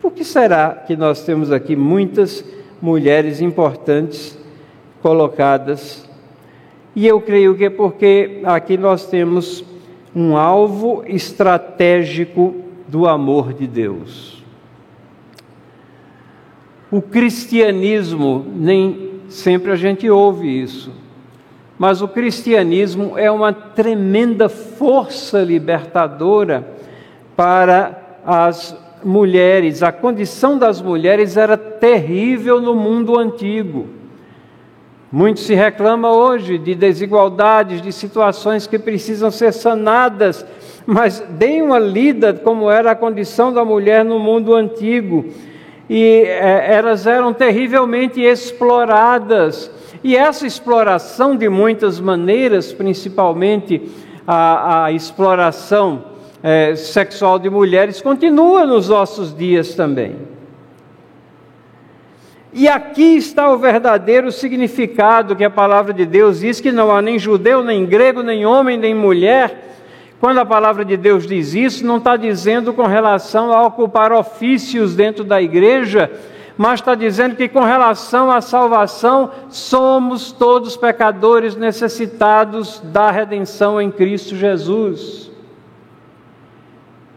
[0.01, 2.43] Por que será que nós temos aqui muitas
[2.81, 4.37] mulheres importantes
[5.01, 6.09] colocadas?
[6.95, 9.63] E eu creio que é porque aqui nós temos
[10.15, 12.55] um alvo estratégico
[12.87, 14.40] do amor de Deus.
[16.91, 20.91] O cristianismo, nem sempre a gente ouve isso,
[21.79, 26.67] mas o cristianismo é uma tremenda força libertadora
[27.33, 29.81] para as mulheres.
[29.81, 33.87] A condição das mulheres era terrível no mundo antigo.
[35.09, 40.45] Muito se reclama hoje de desigualdades, de situações que precisam ser sanadas,
[40.85, 45.25] mas deem uma lida como era a condição da mulher no mundo antigo
[45.93, 49.69] e é, elas eram terrivelmente exploradas.
[50.01, 53.91] E essa exploração, de muitas maneiras, principalmente
[54.25, 56.05] a, a exploração
[56.41, 60.15] é, sexual de mulheres, continua nos nossos dias também.
[62.53, 67.01] E aqui está o verdadeiro significado que a palavra de Deus diz: que não há
[67.01, 69.80] nem judeu, nem grego, nem homem, nem mulher
[70.21, 74.95] quando a palavra de Deus diz isso, não está dizendo com relação a ocupar ofícios
[74.95, 76.11] dentro da igreja,
[76.55, 83.89] mas está dizendo que com relação à salvação, somos todos pecadores necessitados da redenção em
[83.89, 85.31] Cristo Jesus.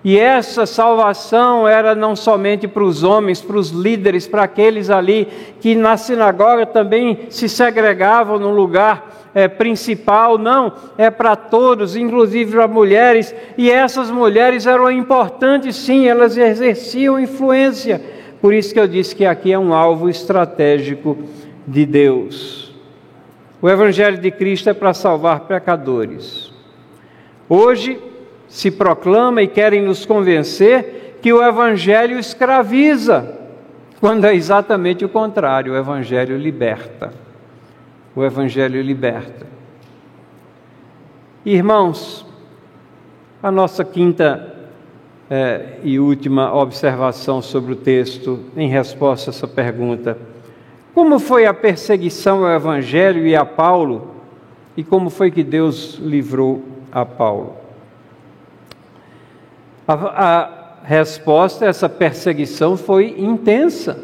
[0.03, 5.29] E essa salvação era não somente para os homens, para os líderes, para aqueles ali
[5.61, 12.53] que na sinagoga também se segregavam no lugar é, principal, não, é para todos, inclusive
[12.53, 18.01] para mulheres, e essas mulheres eram importantes sim, elas exerciam influência.
[18.41, 21.18] Por isso que eu disse que aqui é um alvo estratégico
[21.66, 22.72] de Deus.
[23.61, 26.53] O Evangelho de Cristo é para salvar pecadores.
[27.49, 27.99] Hoje
[28.47, 33.39] se proclama e querem nos convencer que o Evangelho escraviza,
[34.01, 37.24] quando é exatamente o contrário, o Evangelho liberta
[38.15, 39.47] o Evangelho liberta.
[41.45, 42.25] Irmãos,
[43.43, 44.55] a nossa quinta
[45.29, 50.17] é, e última observação sobre o texto, em resposta a essa pergunta:
[50.95, 54.15] como foi a perseguição ao Evangelho e a Paulo,
[54.77, 56.62] e como foi que Deus livrou
[56.93, 57.57] a Paulo?
[59.87, 63.99] A, a resposta a essa perseguição foi intensa,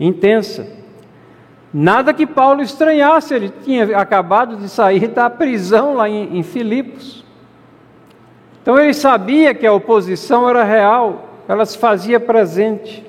[0.00, 0.77] intensa.
[1.72, 7.24] Nada que Paulo estranhasse, ele tinha acabado de sair da prisão lá em, em Filipos.
[8.62, 13.04] Então ele sabia que a oposição era real, ela se fazia presente.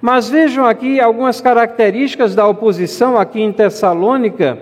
[0.00, 4.58] Mas vejam aqui algumas características da oposição aqui em Tessalônica.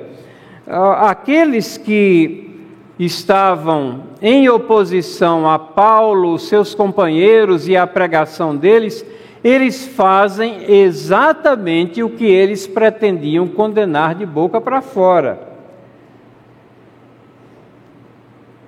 [0.66, 2.58] Aqueles que
[2.98, 9.04] estavam em oposição a Paulo, seus companheiros e à pregação deles,
[9.42, 15.54] eles fazem exatamente o que eles pretendiam condenar de boca para fora.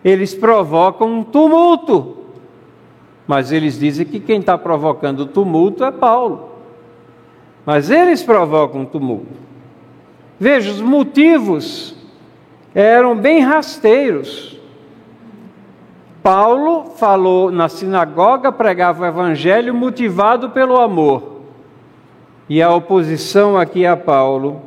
[0.04, 2.16] Eles provocam um tumulto,
[3.26, 6.50] mas eles dizem que quem está provocando o tumulto é Paulo.
[7.66, 9.36] Mas eles provocam um tumulto.
[10.40, 11.96] Veja, os motivos
[12.74, 14.57] eram bem rasteiros.
[16.28, 21.40] Paulo falou na sinagoga, pregava o evangelho motivado pelo amor.
[22.50, 24.60] E a oposição aqui a Paulo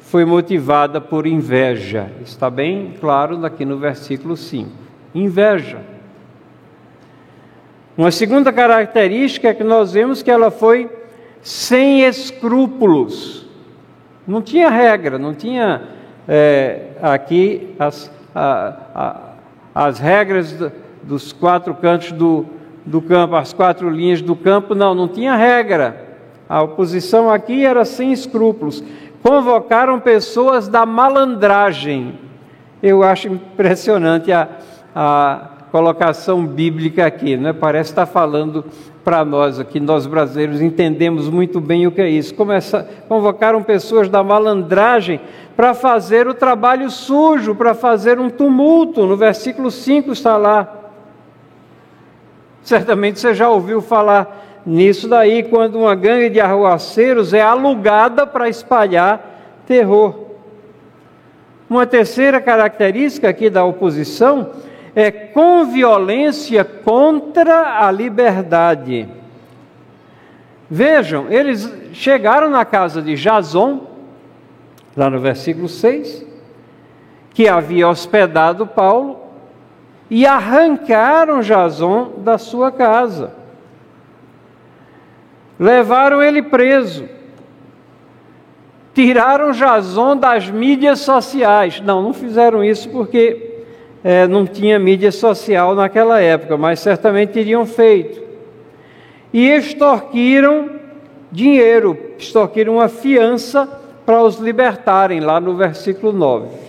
[0.00, 2.10] foi motivada por inveja.
[2.24, 4.70] Está bem claro aqui no versículo 5.
[5.14, 5.82] Inveja.
[7.98, 10.90] Uma segunda característica é que nós vemos que ela foi
[11.42, 13.46] sem escrúpulos.
[14.26, 15.82] Não tinha regra, não tinha
[16.26, 18.76] é, aqui as, a,
[19.74, 20.56] a, as regras
[21.06, 22.46] dos quatro cantos do,
[22.84, 26.04] do campo, as quatro linhas do campo, não, não tinha regra.
[26.48, 28.82] A oposição aqui era sem escrúpulos.
[29.22, 32.18] Convocaram pessoas da malandragem.
[32.82, 34.48] Eu acho impressionante a,
[34.94, 37.52] a colocação bíblica aqui, né?
[37.52, 38.64] parece estar falando
[39.02, 42.34] para nós aqui, nós brasileiros entendemos muito bem o que é isso.
[42.34, 45.20] Começa, convocaram pessoas da malandragem
[45.56, 49.06] para fazer o trabalho sujo, para fazer um tumulto.
[49.06, 50.83] No versículo 5 está lá.
[52.64, 58.48] Certamente você já ouviu falar nisso daí, quando uma gangue de arruaceiros é alugada para
[58.48, 60.24] espalhar terror.
[61.68, 64.50] Uma terceira característica aqui da oposição
[64.96, 69.08] é com violência contra a liberdade.
[70.70, 73.86] Vejam, eles chegaram na casa de Jason,
[74.96, 76.24] lá no versículo 6,
[77.34, 79.23] que havia hospedado Paulo,
[80.10, 83.32] e arrancaram Jason da sua casa.
[85.58, 87.08] Levaram ele preso.
[88.94, 91.80] Tiraram Jason das mídias sociais.
[91.80, 93.62] Não, não fizeram isso porque
[94.02, 98.22] é, não tinha mídia social naquela época, mas certamente teriam feito.
[99.32, 100.70] E extorquiram
[101.32, 103.68] dinheiro, extorquiram uma fiança
[104.06, 106.63] para os libertarem, lá no versículo 9.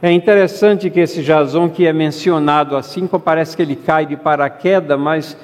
[0.00, 4.96] É interessante que esse Jason que é mencionado assim, parece que ele cai de paraquedas,
[4.96, 5.36] mas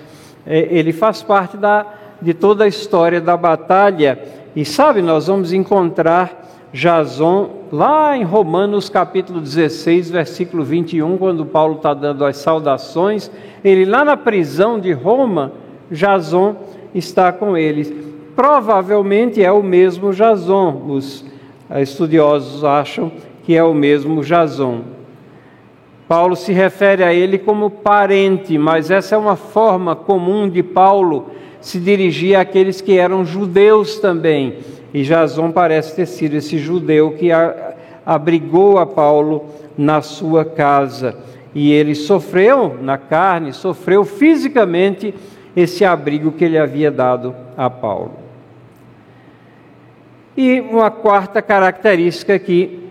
[0.46, 1.84] é, ele faz parte da,
[2.22, 4.16] de toda a história da batalha.
[4.54, 11.74] E sabe, nós vamos encontrar Jason lá em Romanos capítulo 16, versículo 21, quando Paulo
[11.74, 13.28] está dando as saudações,
[13.64, 15.50] ele lá na prisão de Roma,
[15.90, 16.54] Jason
[16.94, 17.92] está com eles.
[18.36, 21.24] Provavelmente é o mesmo Jason, os
[21.80, 23.10] estudiosos acham
[23.44, 24.82] que é o mesmo Jason.
[26.08, 31.30] Paulo se refere a ele como parente, mas essa é uma forma comum de Paulo
[31.60, 34.58] se dirigir àqueles que eram judeus também.
[34.92, 37.30] E Jason parece ter sido esse judeu que
[38.04, 41.16] abrigou a Paulo na sua casa.
[41.54, 45.14] E ele sofreu na carne, sofreu fisicamente
[45.56, 48.12] esse abrigo que ele havia dado a Paulo.
[50.36, 52.83] E uma quarta característica aqui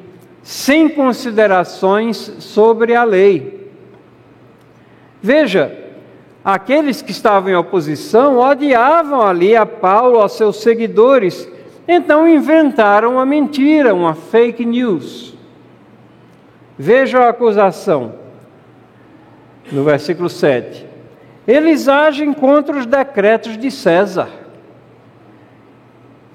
[0.43, 3.71] sem considerações sobre a lei.
[5.21, 5.73] Veja,
[6.43, 11.49] aqueles que estavam em oposição odiavam ali a Paulo, aos seus seguidores,
[11.87, 15.33] então inventaram uma mentira, uma fake news.
[16.77, 18.15] Veja a acusação,
[19.71, 20.85] no versículo 7.
[21.47, 24.27] Eles agem contra os decretos de César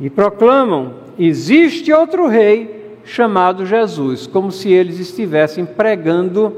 [0.00, 2.77] e proclamam: existe outro rei
[3.08, 6.54] chamado Jesus, como se eles estivessem pregando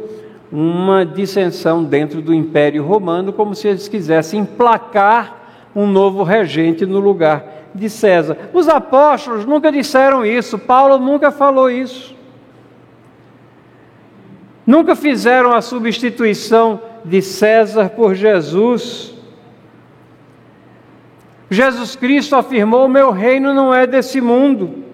[0.50, 6.98] uma dissensão dentro do Império Romano, como se eles quisessem emplacar um novo regente no
[6.98, 8.36] lugar de César.
[8.52, 12.16] Os apóstolos nunca disseram isso, Paulo nunca falou isso.
[14.66, 19.14] Nunca fizeram a substituição de César por Jesus.
[21.48, 24.89] Jesus Cristo afirmou: Meu reino não é desse mundo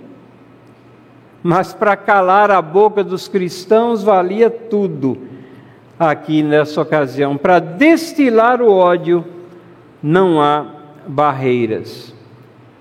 [1.46, 5.16] mas para calar a boca dos cristãos valia tudo
[5.96, 7.36] aqui nessa ocasião.
[7.36, 9.24] Para destilar o ódio,
[10.02, 10.66] não há
[11.06, 12.12] barreiras.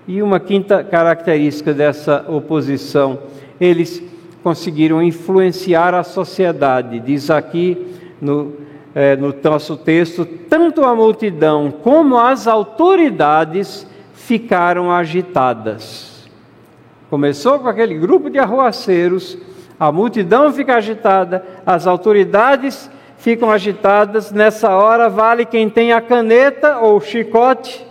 [0.08, 3.20] E uma quinta característica dessa oposição,
[3.60, 4.02] eles
[4.42, 6.98] conseguiram influenciar a sociedade.
[6.98, 8.52] Diz aqui no,
[8.92, 16.15] é, no nosso texto: tanto a multidão como as autoridades ficaram agitadas.
[17.08, 19.38] Começou com aquele grupo de arruaceiros,
[19.78, 24.32] a multidão fica agitada, as autoridades ficam agitadas.
[24.32, 27.86] Nessa hora, vale quem tem a caneta ou o chicote.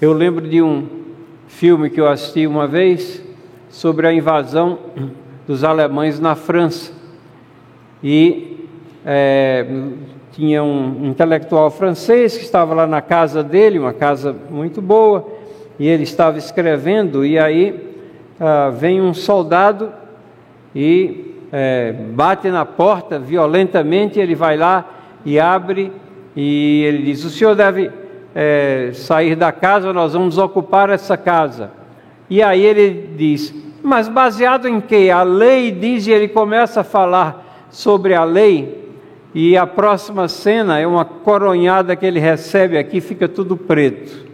[0.00, 0.88] Eu lembro de um
[1.46, 3.22] filme que eu assisti uma vez
[3.70, 4.78] sobre a invasão
[5.46, 6.92] dos alemães na França.
[8.02, 8.66] E
[9.06, 9.64] é,
[10.32, 15.41] tinha um intelectual francês que estava lá na casa dele, uma casa muito boa
[15.82, 17.96] e ele estava escrevendo, e aí
[18.38, 19.92] ah, vem um soldado
[20.72, 24.88] e é, bate na porta violentamente, ele vai lá
[25.24, 25.90] e abre,
[26.36, 27.90] e ele diz: O senhor deve
[28.32, 31.72] é, sair da casa, nós vamos ocupar essa casa.
[32.30, 33.52] E aí ele diz:
[33.82, 35.10] Mas baseado em que?
[35.10, 38.88] A lei diz, e ele começa a falar sobre a lei,
[39.34, 44.30] e a próxima cena é uma coronhada que ele recebe aqui, fica tudo preto.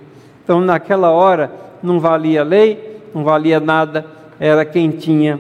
[0.49, 4.07] Então, naquela hora, não valia lei, não valia nada,
[4.41, 5.39] era quem tinha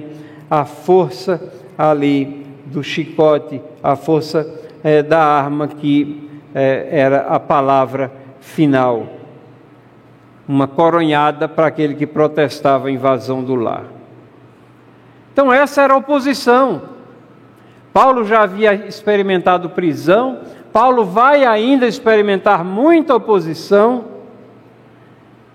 [0.50, 1.40] a força
[1.78, 4.46] ali do chicote, a força
[4.84, 9.06] é, da arma que é, era a palavra final.
[10.46, 13.84] Uma coronhada para aquele que protestava a invasão do lar.
[15.32, 16.82] Então, essa era a oposição.
[17.94, 20.40] Paulo já havia experimentado prisão,
[20.70, 24.17] Paulo vai ainda experimentar muita oposição.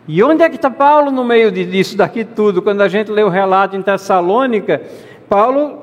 [0.08, 2.62] E onde é que está Paulo no meio disso daqui tudo?
[2.62, 4.82] Quando a gente lê o relato em Tessalônica,
[5.30, 5.82] Paulo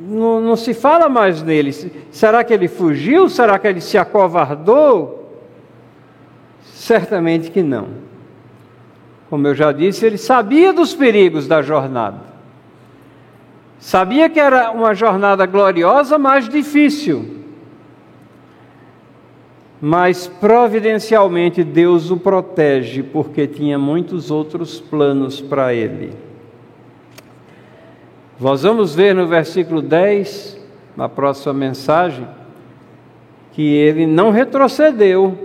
[0.00, 1.72] não, não, se fala mais nele.
[2.10, 3.28] Será que ele fugiu?
[3.28, 5.40] Será que ele se acovardou?
[6.62, 7.88] Certamente que não.
[9.30, 12.32] Como eu já disse, ele sabia dos perigos da jornada.
[13.78, 17.41] Sabia que era uma jornada gloriosa, mas difícil.
[19.84, 26.12] Mas providencialmente Deus o protege, porque tinha muitos outros planos para ele.
[28.38, 30.56] Nós vamos ver no versículo 10,
[30.96, 32.24] na próxima mensagem,
[33.50, 35.36] que ele não retrocedeu,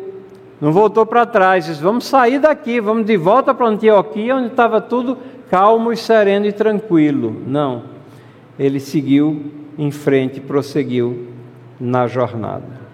[0.61, 4.79] não voltou para trás, disse: vamos sair daqui, vamos de volta para Antioquia, onde estava
[4.79, 5.17] tudo
[5.49, 7.35] calmo e sereno e tranquilo.
[7.47, 7.85] Não,
[8.59, 11.27] ele seguiu em frente, prosseguiu
[11.79, 12.86] na jornada.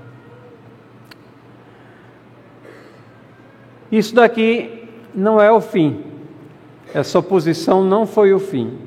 [3.93, 6.01] Isso daqui não é o fim.
[6.95, 8.79] Essa oposição não foi o fim.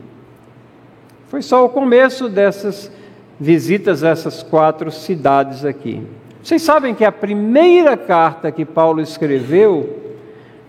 [1.28, 2.90] Foi só o começo dessas
[3.38, 6.04] visitas a essas quatro cidades aqui.
[6.42, 10.16] Vocês sabem que a primeira carta que Paulo escreveu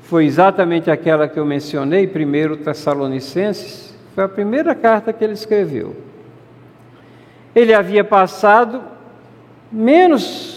[0.01, 5.95] foi exatamente aquela que eu mencionei, primeiro Tessalonicenses, foi a primeira carta que ele escreveu.
[7.55, 8.83] Ele havia passado
[9.71, 10.56] menos,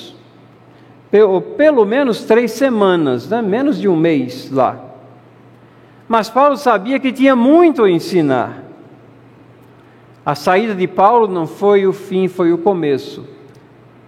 [1.11, 3.43] pelo, pelo menos três semanas, né?
[3.43, 4.79] menos de um mês lá.
[6.09, 8.65] Mas Paulo sabia que tinha muito a ensinar.
[10.25, 13.25] A saída de Paulo não foi o fim, foi o começo.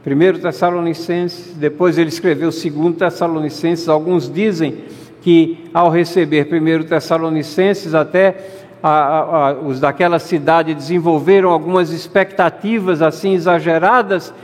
[0.05, 3.89] Primeiro Tessalonicenses, depois ele escreveu segundo Tessalonicenses.
[3.89, 4.85] Alguns dizem
[5.21, 8.37] que ao receber primeiro Tessalonicenses, até
[8.83, 14.35] a, a, a, os daquela cidade desenvolveram algumas expectativas assim exageradas,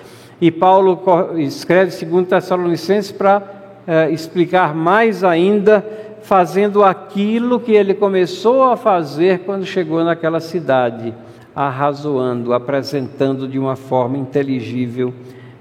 [0.40, 1.02] e Paulo
[1.38, 3.42] escreve segundo Tessalonicenses para
[3.86, 5.84] é, explicar mais ainda,
[6.22, 11.12] fazendo aquilo que ele começou a fazer quando chegou naquela cidade,
[11.56, 15.12] arrazoando, apresentando de uma forma inteligível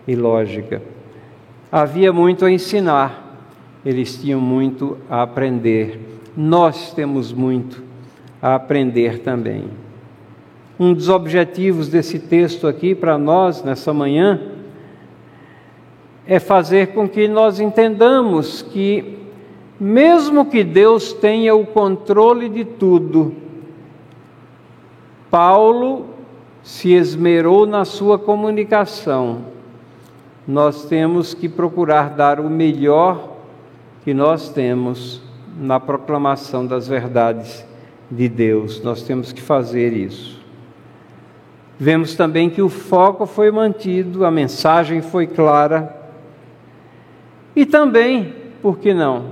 [0.08, 0.82] e lógica.
[1.72, 3.40] Havia muito a ensinar,
[3.84, 6.22] eles tinham muito a aprender.
[6.36, 7.82] Nós temos muito
[8.42, 9.66] a aprender também.
[10.80, 14.57] Um dos objetivos desse texto aqui para nós nessa manhã
[16.28, 19.18] é fazer com que nós entendamos que,
[19.80, 23.34] mesmo que Deus tenha o controle de tudo,
[25.32, 26.08] Paulo
[26.62, 29.58] se esmerou na sua comunicação
[30.48, 33.36] nós temos que procurar dar o melhor
[34.06, 35.22] que nós temos
[35.60, 37.66] na proclamação das verdades
[38.10, 38.82] de Deus.
[38.82, 40.42] Nós temos que fazer isso.
[41.78, 45.97] Vemos também que o foco foi mantido, a mensagem foi clara.
[47.58, 49.32] E também, por que não?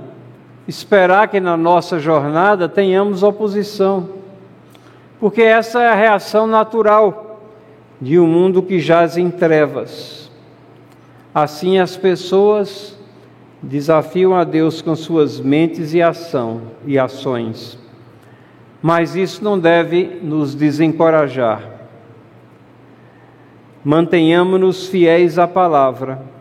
[0.66, 4.08] Esperar que na nossa jornada tenhamos oposição.
[5.20, 7.40] Porque essa é a reação natural
[8.00, 10.28] de um mundo que jaz em trevas.
[11.32, 12.98] Assim as pessoas
[13.62, 17.78] desafiam a Deus com suas mentes e ação e ações.
[18.82, 21.62] Mas isso não deve nos desencorajar.
[23.84, 26.34] Mantenhamos-nos fiéis à palavra.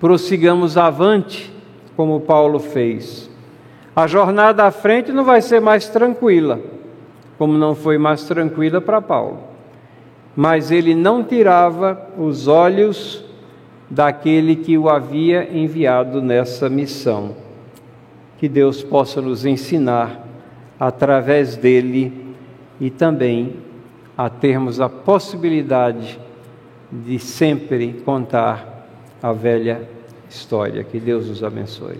[0.00, 1.52] Prossigamos avante,
[1.94, 3.30] como Paulo fez.
[3.94, 6.58] A jornada à frente não vai ser mais tranquila,
[7.36, 9.40] como não foi mais tranquila para Paulo.
[10.34, 13.22] Mas ele não tirava os olhos
[13.90, 17.36] daquele que o havia enviado nessa missão.
[18.38, 20.26] Que Deus possa nos ensinar
[20.78, 22.34] através dele
[22.80, 23.56] e também
[24.16, 26.18] a termos a possibilidade
[26.90, 28.79] de sempre contar
[29.22, 29.88] a velha
[30.28, 30.82] história.
[30.84, 31.98] Que Deus nos abençoe.